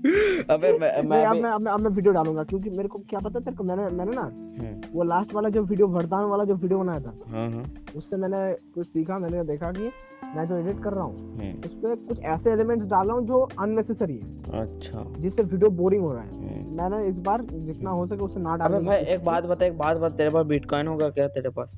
अबे 0.50 0.70
मैं 0.72 1.02
मैं 1.02 1.24
अब 1.26 1.36
मैं 1.36 1.50
अब 1.50 1.60
मैं 1.60 1.72
मैं 1.76 1.90
वीडियो 1.90 2.12
डालूँगा 2.12 2.42
क्योंकि 2.42 2.70
मेरे 2.70 2.88
को 2.88 2.98
क्या 2.98 3.20
पता 3.20 3.40
तेरे 3.40 3.56
को 3.56 3.64
मैंने 3.64 3.88
मैंने 3.96 4.12
ना 4.12 4.22
हम्म, 4.22 4.80
वो 4.92 5.02
लास्ट 5.02 5.34
वाला 5.34 5.48
जो 5.48 5.62
वीडियो 5.62 5.88
वरदान 5.88 6.24
वाला 6.24 6.44
जो 6.44 6.54
वीडियो 6.54 6.78
बनाया 6.78 7.00
था 7.00 7.12
हाँ 7.30 7.50
हाँ। 7.50 7.64
उससे 7.96 8.16
मैंने 8.16 8.52
कुछ 8.74 8.86
सीखा 8.86 9.18
मैंने 9.18 9.44
देखा 9.44 9.70
कि 9.72 9.90
मैं 10.36 10.46
जो 10.48 10.58
एडिट 10.58 10.82
कर 10.82 10.92
रहा 10.92 11.04
हूँ 11.04 11.36
हम्म, 11.36 11.52
उस 11.66 11.74
पर 11.74 11.94
कुछ 12.08 12.18
ऐसे 12.18 12.50
एलिमेंट्स 12.50 12.86
डाल 12.86 13.06
रहा 13.06 13.16
हूँ 13.16 13.26
जो 13.26 13.40
अननेसेसरी 13.58 14.16
है। 14.16 14.60
अच्छा। 14.62 15.04
जिससे 15.18 15.42
वीडियो 15.42 15.70
बोरिंग 15.70 16.02
हो 16.02 16.12
रहा 16.12 16.22
है। 16.22 16.30
हम्म। 16.30 16.76
मैंने 16.76 17.06
इस 17.08 17.18
बार 17.18 17.42
जितना 17.42 17.90
हो 17.90 18.06
सके 18.06 18.24
उससे 18.24 18.40
ना 18.40 18.54
अबे 18.64 18.78
भाई 18.78 19.02
एक 19.14 19.24
बात 19.24 19.44
बता 19.44 19.66
एक 19.66 19.78
बात 19.78 19.96
बता 19.96 20.16
तेरे 20.16 20.30
पास 20.30 20.46
बिटकॉइन 20.46 20.86
होगा 20.86 21.10
क्या 21.10 21.28
तेरे 21.28 21.50
पास? 21.50 21.68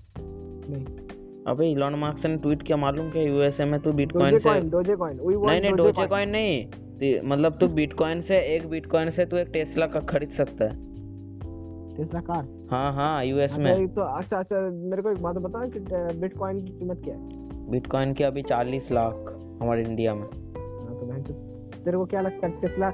नहीं। 0.71 0.85
अबे 1.47 1.71
इलॉन 1.71 1.95
मार्क्स 1.95 2.25
ने 2.25 2.37
ट्वीट 2.37 2.63
किया 2.63 2.77
मालूम 2.77 3.11
क्या 3.11 3.23
यूएसए 3.23 3.65
में 3.65 3.81
तू 3.81 3.93
बिटकॉइन 3.93 4.39
से 4.39 4.61
डोजे 4.71 4.97
कॉइन 4.97 5.17
नहीं 5.17 5.61
नहीं 5.61 5.73
डोजे 5.73 6.07
कॉइन 6.07 6.31
नहीं। 6.31 6.65
मतलब 7.25 7.59
तू 7.61 7.69
बिटकॉइन 7.69 8.21
से 8.23 8.57
एक 8.57 8.67
बिटकॉइन 8.67 9.11
से 9.11 9.25
तू 9.25 9.37
एक 9.37 9.49
टेस्ला 9.49 9.87
का 9.87 10.01
खरीद 10.01 10.29
सकता 10.37 10.65
है। 10.65 10.93
टेस्ला 11.97 12.21
कार 12.21 12.69
हाँ 12.71 12.93
हाँ 12.93 13.25
यूएस 13.25 13.51
अच्छा 13.51 13.63
में। 13.63 13.89
तो 13.89 14.01
अच्छा 14.01 14.39
अच्छा 14.39 14.57
मेरे 14.61 15.03
को 15.03 15.11
एक 15.11 15.23
बात 15.23 15.37
बता 15.37 15.65
कि 15.65 15.81
बिटकॉइन 16.21 16.59
की 16.61 16.69
कीमत 16.69 17.01
क्या 17.05 17.15
है? 17.15 17.29
बिटकॉइन 17.71 18.15
की 18.15 18.25
अभी 18.25 18.43
चालीस 18.43 18.83
लाख 18.93 19.15
हमारे 19.63 19.83
इंडिया 19.83 20.15
में। 20.15 20.23
हाँ, 20.23 21.23
तो 21.23 21.33
तेरे 21.85 21.97
को 21.97 22.05
क्या 22.05 22.21
लगता 22.21 22.47
है 22.47 22.61
टेस्ला 22.61 22.91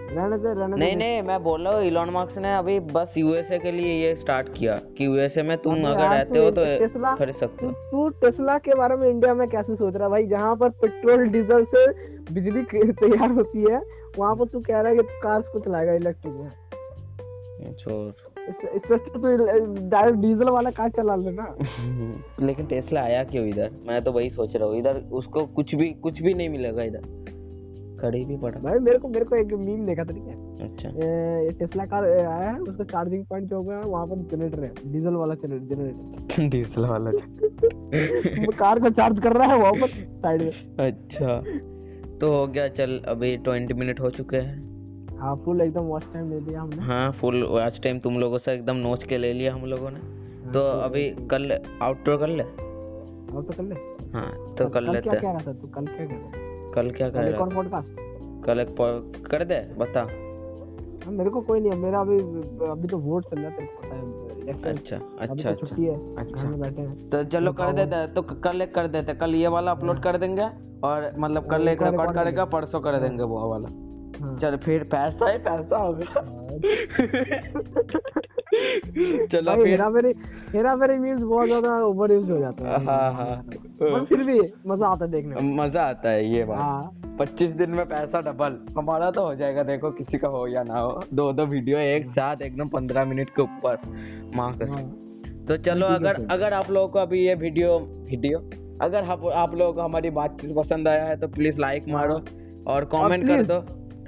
रहने 0.09 0.37
दे 0.37 0.53
रहने 0.59 0.77
नहीं 0.77 0.95
नहीं 0.95 1.21
मैं 1.21 1.41
बोल 1.43 1.67
रहा 1.67 1.73
हूँ 1.75 1.83
इलॉन 1.85 2.09
मार्क्स 2.09 2.37
ने 2.37 2.55
अभी 2.57 2.79
बस 2.93 3.13
यूएसए 3.17 3.59
के 3.59 3.71
लिए 3.71 3.93
ये 4.03 4.13
स्टार्ट 4.15 4.47
किया। 4.57 4.75
कि 4.97 5.05
यूएसए 5.05 5.41
में 5.41 5.57
तुम 5.57 5.83
अगर 5.87 6.09
रहते 6.09 6.39
हो 6.39 6.49
तो 6.51 6.65
टेस्ला 6.65 7.15
खरीद 7.15 7.35
सकते 7.35 7.65
हो। 7.65 7.71
तू 7.91 8.07
टेस्ला 8.21 8.57
के 8.57 8.75
बारे 8.75 8.95
में 8.95 9.07
इंडिया 9.09 9.33
में 9.33 9.47
कैसे 9.49 9.75
सोच 9.75 9.95
रहा 9.95 10.03
है? 10.03 10.09
भाई 10.09 10.25
जहाँ 10.27 10.55
पर 10.55 10.69
पेट्रोल 10.69 11.27
डीजल 11.27 11.65
से 11.75 11.85
बिजली 12.33 12.61
तैयार 12.91 13.31
होती 13.31 13.71
है 13.71 13.81
वहाँ 14.17 14.35
पर 14.35 14.45
तू 14.45 14.59
कह 14.59 14.79
रहा 14.79 14.91
है 14.91 14.97
कि 14.97 15.19
कार्स 15.23 15.47
को 15.47 15.59
चलाएगा 15.59 15.93
इलेक्ट्रिक 15.93 16.33
में। 16.33 16.49
तू 17.69 19.19
डायरेक्ट 19.89 20.17
डीजल 20.19 20.49
वाला 20.49 20.69
कार 20.69 20.89
चला 20.89 21.15
लेना 21.15 21.55
लेकिन 22.45 22.65
टेस्ला 22.65 23.01
आया 23.01 23.23
क्यों 23.23 23.45
इधर? 23.47 23.69
मैं 23.87 24.01
तो 24.01 24.11
वही 24.11 24.29
सोच 24.29 24.55
रहा 24.55 24.67
हूँ 24.69 24.77
इधर 24.77 25.01
उसको 25.11 25.45
कुछ 25.55 25.75
भी 25.75 25.89
कुछ 26.03 26.21
भी 26.21 26.33
नहीं 26.33 26.49
मिलेगा 26.49 26.83
इधर। 26.83 27.37
खड़ी 28.01 28.23
भी 28.25 28.37
पड़ा। 28.37 28.59
भाई 28.59 28.79
मेरे 28.87 28.97
को 28.99 29.07
मेरे 29.07 29.25
को 29.25 29.35
एक 29.35 29.53
मीम 29.59 29.85
देखा 29.85 30.03
था 30.03 30.13
ठीक 30.13 30.23
है? 30.23 30.35
अच्छा। 30.67 30.89
ये 30.89 31.49
टेस्ला 31.59 31.85
कार 31.93 32.05
आया 32.09 32.29
है 32.39 32.57
उसका 32.59 32.83
चार्जिंग 32.83 33.25
पॉइंट 33.25 33.47
जो 33.49 33.61
है 33.71 33.79
वहाँ 33.81 34.05
पर 34.07 34.23
जनरेटर 34.31 34.63
है 34.63 34.71
डीजल 34.93 35.13
वाला 35.15 35.35
जनरेटर 35.43 36.47
डीजल 36.49 36.85
वाला। 36.89 37.11
वो 38.45 38.51
कार 38.59 38.79
को 38.79 38.89
चार्ज 38.99 39.19
कर 39.23 39.37
रहा 39.37 39.47
है 39.47 39.57
वहाँ 39.61 39.73
पर 39.81 39.97
साइड 40.23 40.41
में। 40.43 40.87
अच्छा। 40.87 41.39
तो 42.19 42.27
हो 42.35 42.45
गया 42.47 42.67
चल 42.77 42.99
अभी 43.07 43.35
ट्वेंटी 43.43 43.73
मिनट 43.73 43.99
हो 43.99 44.09
चुके 44.11 44.37
हैं। 44.37 45.17
हाँ 45.19 45.35
फुल 45.45 45.61
एकदम 45.61 45.83
वॉच 45.83 46.03
टाइम 46.13 46.29
दे 46.29 46.39
दिया 46.39 46.61
हमने। 46.61 46.83
हाँ 46.85 47.11
फुल 47.21 47.43
आज 47.61 47.81
टाइम 47.83 47.99
तुम 47.99 48.17
लोगों 48.19 48.37
से 48.37 48.53
एकदम 48.53 48.75
नोच 48.77 49.03
के 49.03 49.17
ले 49.17 49.31
लिया 49.33 49.53
हम 49.53 49.65
लोगों 49.65 49.89
ने। 49.91 49.99
तो 50.53 50.61
हाँ, 50.69 50.83
अभी 50.83 51.09
कल 51.31 51.51
आउटडोर 51.81 52.17
कर 52.17 52.27
ले। 52.29 52.43
और 52.43 53.43
तो 53.43 53.53
कर 53.57 53.63
ले? 53.63 53.75
हाँ 54.13 54.29
तो 54.57 54.67
कर 54.67 54.69
कल 54.69 54.91
लेते 54.91 55.01
क्या 55.01 55.13
हैं। 55.13 55.21
कह 55.21 55.31
रहा 55.31 55.47
था 55.47 55.53
तू? 55.53 55.67
कल 55.67 55.85
क्या 55.85 56.05
कह 56.05 56.13
रहा 56.13 56.29
था? 56.31 56.48
कल 56.75 56.91
क्या 56.91 57.09
करेगा 57.09 57.37
और 57.37 57.53
पॉडकास्ट 57.53 57.89
कल 58.45 58.59
एक 58.59 58.75
कर 59.31 59.43
दे 59.45 59.59
बता। 59.77 60.01
हाँ, 61.05 61.11
मेरे 61.13 61.29
को 61.29 61.41
कोई 61.41 61.59
नहीं 61.59 61.71
है 61.71 61.77
मेरा 61.77 61.99
अभी 61.99 62.17
अभी 62.69 62.87
तो 62.87 62.97
वोट 62.97 63.25
चल 63.25 63.39
रहा 63.39 63.49
है 63.49 63.55
तेरे 63.55 63.67
को 63.67 63.81
पता 63.81 63.95
है 63.95 64.07
अच्छा 64.49 64.69
अच्छा 64.69 65.25
तो 65.25 65.33
अच्छा 65.33 65.53
छुट्टी 65.53 65.85
है 65.85 65.95
अच्छा। 66.15 66.43
में 66.43 66.59
बैठे 66.61 66.81
हैं। 66.81 67.09
तो 67.09 67.23
चलो 67.23 67.51
कर 67.53 67.73
देते 67.73 67.95
हैं 67.95 68.13
तो 68.13 68.21
कल 68.21 68.61
एक 68.61 68.73
कर 68.75 68.87
देते 68.87 69.11
हैं 69.11 69.19
कल 69.19 69.35
ये 69.35 69.47
वाला 69.47 69.71
अपलोड 69.71 70.01
कर 70.03 70.17
देंगे 70.17 70.47
और 70.83 71.11
मतलब 71.19 71.49
कल 71.51 71.61
हाँ, 71.63 71.73
एक 71.73 71.83
रिकॉर्ड 71.83 72.11
करेगा 72.15 72.45
परसों 72.45 72.79
कर 72.79 72.99
देंगे 72.99 73.23
वो 73.23 73.49
वाला। 73.49 73.69
हाँ। 74.21 74.37
चल 74.39 74.57
फिर 74.57 74.83
पैसा 74.83 75.31
ही 75.31 75.37
पैसा 75.37 75.77
होगा। 75.77 76.23
चलो 79.27 79.45
भाई 79.45 79.57
फिर। 79.57 79.67
हेरा 79.67 79.89
फेरी 79.89 80.13
हेरा 80.53 80.75
फेरी 80.75 80.97
मीम्स 80.99 81.21
बहुत 81.23 81.47
ज़्यादा 81.47 81.77
ओवर 81.85 82.11
यूज़ 82.11 82.31
हो 82.31 82.37
जाता 82.39 82.67
है। 82.67 82.85
हाँ 82.85 83.13
हाँ 83.13 83.35
पर 83.81 84.05
फिर 84.05 84.23
भी 84.23 84.39
मज़ा 84.67 84.87
आता 84.87 85.05
है 85.05 85.11
देखने 85.11 85.35
में। 85.35 85.55
मज़ा 85.57 85.83
आता 85.83 86.09
है 86.09 86.25
ये 86.27 86.43
बात। 86.45 86.57
हाँ। 86.59 87.15
पच्चीस 87.19 87.51
दिन 87.51 87.69
में 87.69 87.85
पैसा 87.85 88.21
डबल 88.21 88.57
हमारा 88.77 89.09
तो 89.11 89.25
हो 89.25 89.35
जाएगा 89.35 89.63
देखो 89.63 89.91
किसी 89.91 90.17
का 90.17 90.27
हो 90.27 90.45
या 90.47 90.63
ना 90.63 90.79
हो। 90.79 91.01
दो 91.13 91.31
दो 91.33 91.45
वीडियो 91.47 91.79
एक 91.79 92.09
साथ 92.11 92.41
एकदम 92.41 92.67
पंद्रह 92.69 93.05
मिनट 93.05 93.29
के 93.29 93.41
ऊपर। 93.41 93.77
माँ 94.35 94.51
हाँ। 94.63 94.83
तो 95.47 95.57
चलो 95.65 95.85
अगर 95.87 96.25
अगर 96.31 96.53
आप 96.53 96.69
लोगों 96.71 96.87
को 96.87 96.99
अभी 96.99 97.25
ये 97.25 97.35
वीडियो 97.37 97.77
वीडियो 98.09 98.39
अगर 98.81 99.03
आप 99.05 99.25
आप 99.35 99.55
लोगों 99.55 99.73
को 99.73 99.81
हमारी 99.81 100.09
बातचीत 100.11 100.55
पसंद 100.55 100.87
आया 100.87 101.03
है 101.05 101.15
तो 101.19 101.27
प्लीज़ 101.29 101.59
लाइक 101.59 101.87
मारो 101.89 102.15
और 102.67 102.85
कमेंट 102.93 103.27
कर 103.27 103.43
दो। 103.43 103.59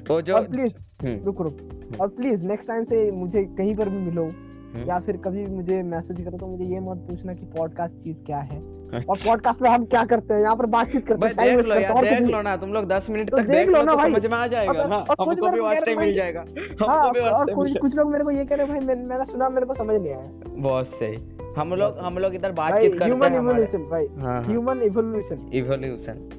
तो 0.04 0.22
जो 0.22 0.42
प्लीज़ 0.44 0.74
रुक 1.04 1.42
रुक। 1.42 2.00
और 2.02 2.08
प्लीज़ 2.08 2.48
नेक्स्ट 2.48 2.68
टाइम 2.68 2.84
से 2.84 3.10
मुझे 3.12 3.44
कहीं 3.58 3.76
पर 3.76 3.90
भी 3.90 3.98
मिलो 4.00 4.24
हम्म। 4.24 4.84
या 4.90 5.00
फिर 5.00 5.18
कभी 5.18 5.46
मुझे 5.46 5.82
मैसेज 5.84 6.24
करो 6.26 6.38
तो 6.38 6.48
मुझे 6.48 6.66
ये 6.66 6.80
मत 6.80 6.98
पूछना 7.08 7.34
कि 7.34 7.46
पॉडकास्ट 7.58 7.94
चीज़ 8.04 8.18
क्या 8.26 8.38
है। 8.38 8.60
अच्छा। 8.92 9.12
और 9.12 9.18
पॉडकास्ट 9.18 9.62
में 9.62 9.70
हम 9.70 9.86
क्या 9.86 10.04
करते 10.06 10.34
हैं? 10.34 10.42
यहाँ 10.42 10.56
पर 10.56 10.66
बातचीत 10.66 11.08
करते 11.08 11.26
हैं। 11.26 11.56
देख 11.56 11.66
लो 11.66 11.76
यार 11.76 11.92
हैं, 11.96 12.04
देख 12.04 12.22
कुछ 12.22 12.32
लो 12.32 12.42
ना 12.42 12.56
तुम 12.58 12.74
लोग 12.74 12.88
दस 12.88 13.06
मिनट 13.10 13.30
तो 13.30 13.38
तक 13.38 13.44
देख 13.44 13.68
लो 13.68 13.82
ना 13.84 13.92
तो 13.92 13.98
भाई। 13.98 14.12
समझ 14.12 14.26
में 14.26 14.38
आ 14.38 14.48
जाएगा 14.48 14.86
हाँ 14.86 15.04
हमको 15.12 15.52
भी 15.86 15.96
मिल 15.96 16.16
जाएगा। 16.16 16.46
हाँ 16.82 16.98
हमको 16.98 17.12
भी 17.12 17.20
और 17.20 17.54
कुछ 17.54 17.78
कुछ 17.78 17.96
लोग 17.96 18.12
मेरे 18.12 18.24
को 18.24 18.32
ये 18.32 18.46
कह 18.46 18.56
रहे 18.56 18.68
हैं, 18.68 18.86
भाई 18.86 18.96
मैंने 18.96 19.32
सुना 19.32 19.50
मेरे 19.50 19.66
को 19.66 19.76
समझ 19.76 20.02
नहीं 20.02 20.14
आया 20.14 20.32
बहुत 20.48 20.92
सही। 20.96 21.18
हम 21.58 21.74
लोग 21.74 21.98
हम 21.98 22.18
लोग 22.18 22.36
इधर 22.36 22.52
बातचीत 22.52 22.92
करते 22.92 23.06
ह्यूमन 23.06 23.32
हैं 23.32 23.40
इवोल्यूशन 23.40 23.78
भाई। 23.78 24.06
हाँ 24.08 24.34
हाँ। 24.34 24.44
ह्यूमन 24.44 24.82
इवोल्यूशन 24.82 25.50
इवोल्यूशन 25.54 26.30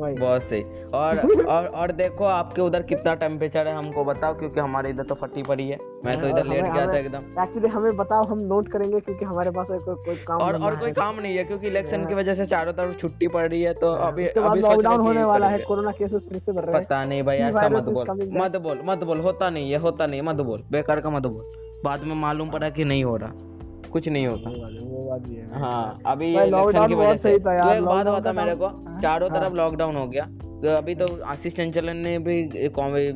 भाई। 0.00 0.14
बहुत 0.14 0.42
सही। 0.42 0.62
और 0.94 1.18
और 1.46 1.66
और 1.66 1.92
देखो 1.92 2.24
आपके 2.24 2.62
उधर 2.62 2.82
कितना 2.82 3.14
टेम्परेचर 3.14 3.68
है 3.68 3.74
हमको 3.76 4.04
बताओ 4.04 4.34
क्योंकि 4.38 4.60
हमारे 4.60 4.90
इधर 4.90 5.02
तो 5.02 5.14
फटी 5.14 5.42
पड़ी 5.42 5.68
है। 5.68 5.78
मैं 6.04 6.20
तो 6.20 6.26
हाँ, 6.26 6.30
इधर 6.30 6.46
लेट 6.46 6.62
गया 6.64 6.86
था 6.86 6.98
एकदम। 6.98 7.42
एक्चुअली 7.42 7.68
हमें 7.68 7.96
बताओ 7.96 8.24
हम 8.24 8.38
नोट 8.38 8.68
करेंगे 8.68 9.00
क्योंकि 9.00 9.24
हमारे 9.24 9.50
पास 9.50 9.66
कोई 9.66 9.78
कोई 9.78 10.16
काम 10.16 10.38
और 10.38 10.60
और 10.62 10.76
कोई 10.76 10.92
काम 10.92 11.20
नहीं 11.20 11.36
है 11.36 11.44
क्योंकि 11.44 11.66
इलेक्शन 11.66 11.96
हाँ। 11.96 12.06
की 12.06 12.14
वजह 12.14 12.34
से 12.34 12.46
चारों 12.46 12.72
तरफ़ 12.72 12.96
छुट्टी 12.98 13.28
पड़ 13.28 13.48
रही 13.48 13.62
है 13.62 13.74
तो 13.74 13.92
अभी 13.92 14.26
अभी 14.26 14.60
लॉकडाउन 14.60 15.00
होने 15.00 15.24
वाला 15.24 15.48
है 15.48 15.58
कोरोना 15.58 15.90
केसेस 15.90 16.22
फिर 16.28 16.38
से 16.38 16.52
बढ़ 16.52 16.64
रहे 16.64 16.74
हैं। 16.74 16.84
पता 16.84 17.04
नहीं 17.04 17.22
भाई 17.22 17.36
ऐसा 17.36 17.68
मत 17.68 17.82
बोल। 17.82 18.06
मत 18.32 18.56
बोल 18.56 18.80
मत 18.84 19.04
बोल 19.04 19.20
होता 19.20 19.50
नहीं 19.50 19.70
है 19.72 19.78
होता 19.78 20.06
नहीं 20.06 20.22
मत 20.22 20.36
बोल 20.36 20.62
बेकार 20.72 21.00
का 21.00 21.10
मत 21.10 21.22
बोल। 21.22 21.80
बाद 21.84 22.02
में 22.02 22.14
मालूम 22.14 22.50
पड़ा 22.50 22.70
कि 22.70 22.84
नहीं 22.84 23.04
हो 23.04 23.16
रहा। 23.16 23.55
कुछ 23.86 24.08
नहीं 24.08 24.26
होता। 24.26 24.50
वो 24.50 25.10
बात- 25.10 25.28
भी 25.28 25.34
है 25.34 25.60
हाँ 25.60 25.98
अभी 26.06 26.26
ये 26.26 26.36
भाई, 26.36 26.46
इलेक्शन 26.46 26.66
lockdown 26.66 26.88
की 26.88 26.94
बहुत 26.94 27.18
सही 27.18 27.38
था 27.38 27.54
यार, 27.54 27.80
बात 27.80 28.06
बता 28.06 28.32
मेरे 28.32 28.54
को 28.54 28.68
चारों 29.02 29.30
हाँ। 29.30 29.40
तरफ़ 29.40 29.54
लॉकडाउन 29.54 29.96
हो 29.96 30.06
गया। 30.06 30.24
तो 30.42 30.76
अभी 30.76 30.94
तो 30.94 31.22
आशीष 31.24 31.52
चंचलन 31.52 31.96
ने 31.96 32.18
भी 32.18 32.44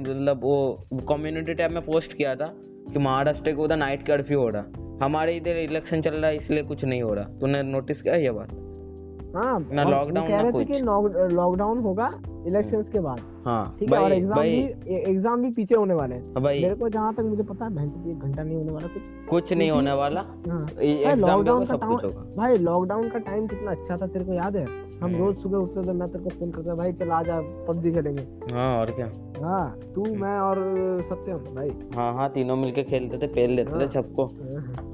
मतलब 0.01 0.41
वो 0.43 0.87
कम्युनिटी 0.93 1.55
टैब 1.55 1.71
में 1.71 1.83
पोस्ट 1.83 2.13
किया 2.17 2.35
था 2.35 2.55
कि 2.93 2.99
महाराष्ट्र 2.99 3.53
को 3.53 3.63
उधर 3.63 3.77
नाइट 3.77 4.07
कर्फ्यू 4.07 4.41
हो 4.41 4.49
रहा। 4.49 4.65
हमारे 5.03 5.37
इधर 5.37 5.51
इलेक्शन 5.51 6.03
चल 6.03 6.11
रहा 6.11 6.31
है 6.31 6.37
इसलिए 6.37 6.63
कुछ 6.63 6.85
नहीं 6.85 7.03
हो 7.03 7.15
रहा। 7.15 7.25
तूने 7.25 7.63
नोटिस 7.63 8.03
किया 8.03 8.15
ये 8.15 8.31
बात? 8.31 8.51
हाँ 9.37 9.69
ना 9.73 9.85
और 9.85 9.95
वो 9.95 10.01
lockdown, 10.01 10.29
कह 10.29 10.35
ना 10.35 10.41
रहे 10.41 10.49
थे 10.49 10.53
कुछ। 10.53 10.67
कि 10.67 10.79
लॉकडाउन 11.37 11.79
होगा 11.79 12.11
इलेक्शंस 12.47 12.87
के 12.93 13.01
बाद। 13.01 13.21
हाँ 13.45 13.77
ठीक 13.79 13.93
है 13.93 13.99
और 13.99 14.13
एग्ज़ाम 14.13 14.41
भी 14.41 14.95
एग्ज़ाम 15.11 15.43
भी 15.43 15.51
पीछे 15.53 15.75
होने 15.75 15.95
वाले 15.95 16.15
हैं। 16.15 16.41
मेरे 16.41 16.75
को 16.75 16.89
जहाँ 16.89 17.15
तक 17.15 17.23
मुझे 17.25 17.43
पता 17.45 17.65
है 17.65 17.87
एक 18.11 18.19
घंटा 18.19 18.43
नहीं 18.43 18.57
होने 18.57 18.73
वाला 18.73 18.89
कुछ 18.89 19.29
कुछ 19.31 19.53
नहीं 19.53 19.71
होने 19.71 19.93
वाला। 19.95 20.21
हाँ। 20.49 20.67
एग्ज़ाम 20.81 21.21
लॉकडाउन 21.21 21.67
का 21.67 21.77
का 21.77 21.87
टाइम 21.87 22.37
भाई 22.37 22.57
लॉकडाउन 22.59 23.09
का 23.09 23.19
टाइम 23.21 23.47
कितना 23.47 23.71
अच्छा 23.71 23.97
था 23.97 24.07
तेरे 24.07 24.25
को 24.25 24.33
याद 24.35 24.57
है? 24.57 24.67
हम 25.01 25.07
हम्म। 25.07 25.19
रोज 25.19 25.37
सुबह 25.43 25.59
उठते 25.59 25.83
थे 25.83 25.93
मैं 25.93 26.09
तेरे 26.13 26.25
को 26.25 26.31
फ़ोन 26.31 26.51
करता 26.53 26.75
भाई 26.75 26.93
चल 26.93 27.11
आ 27.11 27.23
जा 27.23 27.41
पबजी 27.69 27.93
खेलेंगे। 27.93 28.23
हाँ 28.53 28.79
और 28.81 28.91
क्या? 28.91 29.07
हाँ 29.43 29.93
तू 29.95 30.05
मैं 30.15 30.37
और 30.39 30.59
सत्यम 31.03 31.39
भाई। 31.55 31.71
हाँ 31.97 32.13
हाँ 32.15 32.29
तीनों 32.31 32.57
मिलके 32.57 32.83
खेलते 32.83 33.19
थे 33.19 33.27
पेल 33.35 33.51
लेते 33.51 33.73
थे 33.73 33.85
हाँ। 33.85 33.93
सबको। 33.93 34.27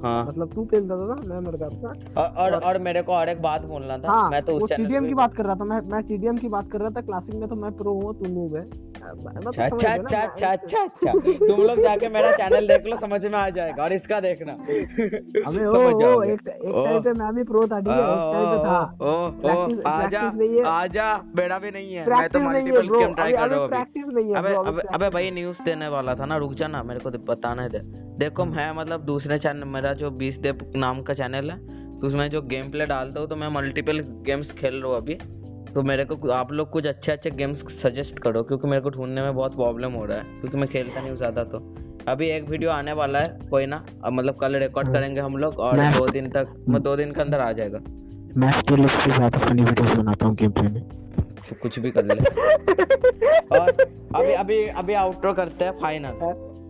हाँ। 0.03 0.25
मतलब 0.27 0.53
तू 0.53 0.65
खेलता 0.65 0.95
था 0.99 1.15
मैं 1.25 1.39
मर 1.47 1.57
जाता 1.57 1.93
था। 1.93 2.27
और 2.37 2.53
और 2.61 2.77
मेरे 2.81 3.01
को 3.01 3.13
और 3.13 3.29
एक 3.29 3.41
बात 3.41 3.65
बोलना 3.65 3.97
था 3.97 4.11
हाँ 4.11 4.29
मैं 4.31 4.41
तो 4.43 4.55
उस 4.57 4.69
चैनल 4.69 5.07
की 5.07 5.13
बात 5.13 5.35
कर 5.35 5.45
रहा 5.45 5.55
था 5.55 5.65
मैं 5.65 5.81
मैं 5.91 6.01
टीडीएम 6.07 6.37
की 6.37 6.49
बात 6.49 6.71
कर 6.71 6.79
रहा 6.79 6.89
था 6.89 7.01
क्लासिक 7.01 7.35
में 7.37 7.47
तो 7.49 7.55
मैं 7.55 7.71
प्रो 7.71 7.93
हूँ 7.93 8.13
तू 8.19 8.33
नूब 8.33 8.55
है 8.55 8.61
मतलब 9.07 9.47
अच्छा 9.47 9.63
अच्छा 9.63 10.21
अच्छा 10.21 10.21
अच्छा 10.21 10.47
अच्छा 10.47 10.81
अच्छा। 10.81 11.11
तुम 11.47 11.61
लोग 11.61 11.81
जाके 11.81 12.09
मेरा 12.09 12.31
चैनल 12.31 12.67
देख 12.67 12.85
लो 12.85 12.97
समझ 12.97 13.21
में 13.23 13.37
आ 13.39 13.49
जाएगा 13.49 13.83
और 13.83 13.93
इसका 13.93 14.19
देखना। 14.19 14.53
अबे 15.47 15.65
ओ 15.67 15.73
ओ 15.73 16.23
एक 16.23 16.47
एक। 16.47 16.73
टाइम 16.75 17.01
पे 17.03 17.13
मैं 17.13 17.33
भी 17.35 17.43
प्रो 17.43 17.67
था 17.67 17.79
ठीक 17.79 17.87
है? 17.87 17.99
एक 17.99 18.33
टाइम 18.33 18.45
पे 18.51 18.57
था। 18.65 18.79
ओ, 19.01 19.13
ओ, 19.49 19.89
आजा 19.89 20.21
आजा 20.69 21.13
बेड़ा 21.35 21.59
भी 21.59 21.71
नहीं 21.71 21.93
है। 21.93 22.09
मैं 22.09 22.29
तो 22.29 22.39
है 22.39 22.45
मल्टीपल 22.45 22.89
गेम 22.97 23.13
ट्राई 23.13 23.31
कर 23.31 23.49
रहा 23.49 23.59
हूँ 23.59 23.69
प्रैक्टिस 23.69 24.05
नहीं 24.07 24.29
है 24.29 24.35
अबे 24.35 24.81
अबे 24.93 25.09
भाई 25.09 25.31
न्यूज़ 25.31 25.63
देने 25.65 25.87
वाला 25.87 26.15
था 26.15 26.25
ना 26.25 26.37
रुक 26.37 26.53
जा 26.53 26.67
ना 26.67 26.83
मेरे 26.83 26.99
को 26.99 27.11
तो 27.11 27.19
बताना 27.33 27.67
दे। 27.67 27.79
देखो 28.17 28.45
मैं 28.45 28.71
मतलब 28.71 29.05
दूसरे 29.05 29.39
चैनल 29.39 29.63
मेरा 29.63 29.93
जो 29.93 30.11
बीस 30.11 30.37
देव 30.37 30.71
नाम 30.75 31.01
का 31.01 31.13
चैनल 31.13 31.51
है 31.51 31.57
तो 31.99 32.07
उसमें 32.07 32.29
जो 32.29 32.41
गेम 32.41 32.71
प्ले 32.71 32.85
डालता 32.85 33.19
हूँ 33.19 33.27
तो 33.27 33.35
मैं 33.35 33.47
मल्टीपल 33.47 33.99
गेम्स 34.25 34.51
खेल 34.51 34.75
रहा 34.75 34.91
हूँ 34.91 34.97
अभी। 34.97 35.17
तो 35.77 35.81
मेरे 35.83 36.03
को 36.05 36.29
आप 36.31 36.51
लोग 36.51 36.69
कुछ 36.69 36.85
अच्छे 36.87 37.11
अच्छे 37.11 37.29
गेम्स 37.29 37.59
सजेस्ट 37.81 38.19
करो 38.19 38.41
क्योंकि 38.43 38.67
मेरे 38.67 38.81
को 38.81 38.89
ढूँढने 38.89 39.21
में 39.21 39.35
बहुत 39.35 39.55
प्रॉब्लम 39.55 39.91
हो 39.93 40.05
रहा 40.05 40.17
है 40.17 40.39
क्योंकि 40.39 40.57
मैं 40.57 40.67
खेलता 40.69 40.99
नहीं 40.99 41.09
हूँ 41.09 41.17
ज़्यादा 41.17 41.43
तो। 41.43 41.57
अभी 42.11 42.29
एक 42.29 42.47
वीडियो 42.49 42.69
आने 42.71 42.93
वाला 42.99 43.19
है 43.19 43.49
कोई 43.49 43.65
ना 43.65 43.83
अब 44.03 44.13
मतलब 44.13 44.35
कल 44.39 44.55
रिकॉर्ड 44.55 44.91
करेंगे 44.93 45.21
हम 45.21 45.37
लोग 45.37 45.59
और 45.59 45.81
दो 45.97 46.07
दिन 46.07 46.29
तक 46.29 46.55
मैं 46.69 46.81
दो 46.83 46.95
दिन 46.95 47.11
के 47.11 47.21
अंदर 47.21 47.39
आ 47.39 47.51
जाएगा। 47.51 47.79
मैं 48.37 48.51
स्टिल 48.61 48.85
उससे 48.85 49.11
ज़्यादा 49.11 49.45
फनी 49.45 49.63
वीडियोस 49.63 49.97
बनाता 49.97 50.25
हूँ 50.25 50.35
गेम 50.35 50.51
प्ले 50.51 50.69
में। 50.69 50.81
तो 51.49 51.55
कुछ 51.61 51.79
भी 51.79 51.91
कर 51.91 52.05
ले। 52.05 52.15
और 53.51 53.69
अभी 54.15 54.33
अभी 54.33 54.57
अभी 54.75 54.93
आउटरो 54.95 55.33
करते 55.33 55.65
हैं 55.65 55.79
फाइनल 55.81 56.19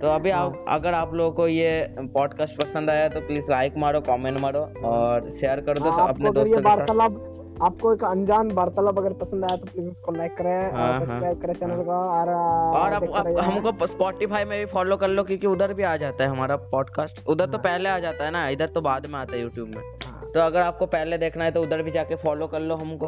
तो 0.02 0.08
अभी 0.16 0.30
आप 0.42 0.66
अगर 0.70 0.94
आप 0.94 1.14
लोगों 1.14 1.32
को 1.32 1.48
ये 1.48 1.72
पॉडकास्ट 2.14 2.58
पसंद 2.58 2.90
आया 2.90 3.08
तो 3.10 3.22
प्लीज़ 3.22 3.52
लाइक 3.52 3.78
मारो 3.78 4.02
कमेंट 4.10 4.38
मारो 4.40 4.68
और 4.86 5.36
शेयर 5.40 5.62
कर 5.62 5.80
दो 5.80 5.90
हाँ, 5.92 6.08
अपने 6.10 6.32
दोस्तों 6.32 6.56
के 6.56 6.62
साथ। 6.62 7.36
आपको 7.64 7.94
एक 7.94 8.04
अनजान 8.04 8.52
वार्तालाप 8.52 8.98
अगर 9.00 9.14
पसंद 9.14 9.44
आया 9.46 9.56
तो 9.58 9.66
प्लीज़ 9.66 9.88
उसको 9.90 10.12
लाइक 10.12 10.32
करें 10.38 10.72
हाँ, 10.72 10.88
और 10.90 11.00
सब्सक्राइब 11.00 11.42
करें 11.42 11.54
चैनल 11.54 11.84
को 11.84 11.92
और 11.92 12.30
और 12.30 12.94
अब 12.94 13.02
देखते 13.02 13.18
अब 13.20 13.28
रहिए। 13.28 13.42
हमको 13.42 13.88
स्पॉटिफाई 13.88 14.46
में 14.46 14.58
भी 14.60 14.66
फॉलो 14.66 14.98
कर 14.98 15.08
लो 15.08 15.24
क्योंकि 15.24 15.48
उधर 15.48 15.74
भी 15.74 15.84
आ 15.84 15.96
जाता 15.98 16.24
है 16.24 16.30
हमारा 16.30 16.56
पॉडकास्ट 16.72 17.28
उधर 17.28 17.46
तो 17.46 17.58
पहले 17.58 17.90
आ 17.90 17.98
जाता 18.00 18.26
है 18.26 18.32
ना 18.32 18.48
इधर 18.50 18.68
तो 18.68 18.82
बाद 18.82 19.06
में 19.06 19.20
आता 19.20 19.36
है 19.36 19.42
यूट्यूब 19.42 19.68
में। 19.68 19.82
हाँ, 20.06 20.32
तो 20.34 20.40
अगर 20.40 20.62
आपको 20.62 20.86
पहले 20.86 21.18
देखना 21.18 21.44
है 21.44 21.52
तो 21.52 21.62
उधर 21.62 21.82
भी 21.82 21.92
जाके 21.92 22.16
फॉलो 22.16 22.48
कर 22.48 22.60
लो 22.60 22.76
हमको। 22.76 23.08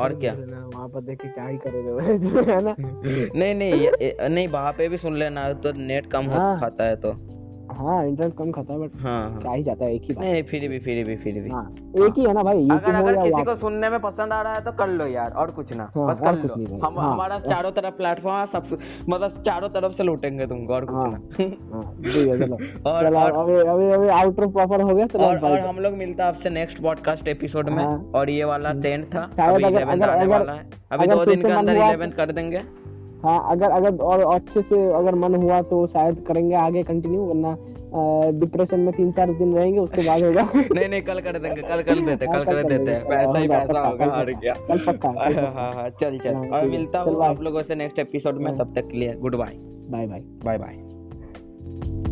और 0.00 0.14
क्या? 0.14 0.32
वहाँ 0.32 0.88
पर 0.88 1.00
देख 1.00 1.20
के 1.22 1.28
क्या 1.28 1.46
ही 1.46 1.56
करोगे 1.58 2.52
है 2.52 2.60
ना। 2.64 2.74
नहीं 2.80 3.54
नहीं 3.54 4.28
नहीं 4.30 4.48
वहाँ 4.48 4.72
पे 4.72 4.88
भी 4.88 4.96
सुन 4.96 5.16
लेना 5.16 5.52
तो 5.52 5.72
नेट 5.76 6.10
कम 6.12 6.24
हो 6.24 6.38
हाँ। 6.38 6.60
खाता 6.60 6.84
है 6.84 6.96
तो। 6.96 7.12
हाँ 7.72 8.06
इंटरनेट 8.06 8.34
कम 8.38 8.50
खाता 8.52 8.72
है 8.72 8.78
बट 8.80 8.90
हाँ 9.02 9.30
हाँ। 9.30 9.40
क्या 9.40 9.52
ही 9.52 9.62
जाता 9.62 9.84
है 9.84 9.94
एक 9.94 10.02
ही 10.02 10.14
बात। 10.14 10.24
नहीं 10.24 10.42
फिर 10.42 10.68
भी 10.68 10.78
फिर 10.78 11.04
भी 11.06 11.16
फिर 11.16 11.40
भी। 11.42 11.50
हाँ 11.50 11.64
एक 12.06 12.18
ही 12.18 12.24
है 12.24 12.32
ना 12.32 12.42
भाई 12.42 12.68
अगर 12.70 12.94
अगर 12.94 13.16
किसी 13.22 13.42
को 13.42 13.54
सुनने 13.56 13.88
में 13.88 13.98
पसंद 14.00 14.32
आ 14.32 14.42
रहा 14.42 14.54
है 14.54 14.60
तो 14.64 14.72
कर 14.72 14.88
लो 14.88 15.06
यार 15.06 15.32
और 15.32 15.50
कुछ 15.50 15.72
ना 15.72 15.90
हाँ, 15.96 16.06
बस 16.14 16.20
कर 16.20 16.58
लो। 16.60 16.78
हम 16.86 16.98
हाँ, 16.98 17.12
हमारा 17.12 17.38
चारों 17.38 17.70
तरफ़ 17.70 17.94
प्लेटफॉर्म 17.94 18.38
है 18.40 18.46
सब 18.46 18.78
मतलब 19.08 19.42
चारों 19.46 19.68
तरफ़ 19.68 19.92
से 19.92 20.02
लूटेंगे 20.02 20.46
तुमको 20.46 20.74
और। 20.74 20.84
कुछ 20.84 21.40
ना। 21.40 22.90
और 22.90 23.04
अभी 23.04 23.54
अभी 23.68 23.90
अभी 23.90 24.08
आउटर 24.08 24.46
प्रॉपर 24.46 24.80
हो 24.80 24.94
गया 24.94 25.06
चलो 25.06 25.24
और, 25.24 25.58
हम 25.58 25.78
लोग 25.78 25.92
मिलता 25.94 26.24
है 26.24 26.28
आपसे 26.28 26.50
नेक्स्ट 26.50 26.82
पॉडकास्ट 26.82 27.28
एपिसोड 27.28 27.68
में। 27.68 27.84
और 28.12 28.30
ये 28.30 28.44
वाला 28.44 28.72
टेंथ 28.72 29.04
था 29.14 29.22
अभी 29.38 29.64
आने 29.64 30.26
वाला 30.26 30.52
है। 30.52 31.06
दो 31.06 31.24
दिन 31.24 31.42
के 31.42 31.48
अंदर 31.48 31.76
हुआ 31.76 31.84
तो- 31.84 31.92
इलेवेंथ 31.94 32.12
कर 32.12 32.32
देंगे। 32.32 32.60
हाँ 33.24 33.38
अगर 33.50 33.70
अगर 33.70 34.02
और 34.04 34.20
अच्छे 34.34 34.60
से 34.62 34.86
अगर 34.92 35.14
मन 35.14 35.34
हुआ 35.34 35.60
तो 35.62 35.86
शायद 35.86 36.24
करेंगे 36.28 36.54
आगे 36.56 36.82
कंटिन्यू 36.82 37.20
वरना 37.20 37.56
डिप्रेशन 38.40 38.80
में 38.80 38.92
तीन 38.94 39.10
चार 39.12 39.32
दिन 39.32 39.54
रहेंगे 39.54 39.78
उसके 39.78 40.02
बाद 40.06 40.22
होगा। 40.22 40.42
नहीं 40.74 40.88
नहीं 40.88 41.02
कल 41.02 41.20
कर 41.20 41.38
देंगे 41.38 41.62
कल 41.62 41.82
कर 41.82 42.00
देते 42.06 42.26
हाँ, 42.26 42.44
कल 42.44 42.52
कर 42.52 42.68
देते 42.68 42.90
हैं। 42.90 43.04
पैसा 43.04 43.38
ही 43.38 43.48
पैसा 43.48 43.80
होगा 43.80 44.06
और 44.06 44.32
क्या 44.32 44.54
कल 44.68 44.84
पक्का, 44.86 45.08
हाँ 45.18 45.52
हाँ 45.54 45.72
हाँ 45.72 45.88
चल 45.90 46.18
चल। 46.18 46.34
हाँ, 46.34 46.48
और 46.48 46.66
मिलता 46.68 47.00
हूँ 47.00 47.24
आप 47.24 47.42
लोगों 47.42 47.62
से 47.62 47.74
नेक्स्ट 47.74 47.98
एपिसोड 47.98 48.40
में 48.40 48.50
हाँ। 48.50 48.58
तब 48.58 48.74
तक 48.74 48.88
के 48.88 48.98
लिए। 48.98 49.14
Goodbye 49.36 49.54
bye 49.90 50.06
bye 50.06 50.22
bye 50.44 50.58
bye 50.58 52.11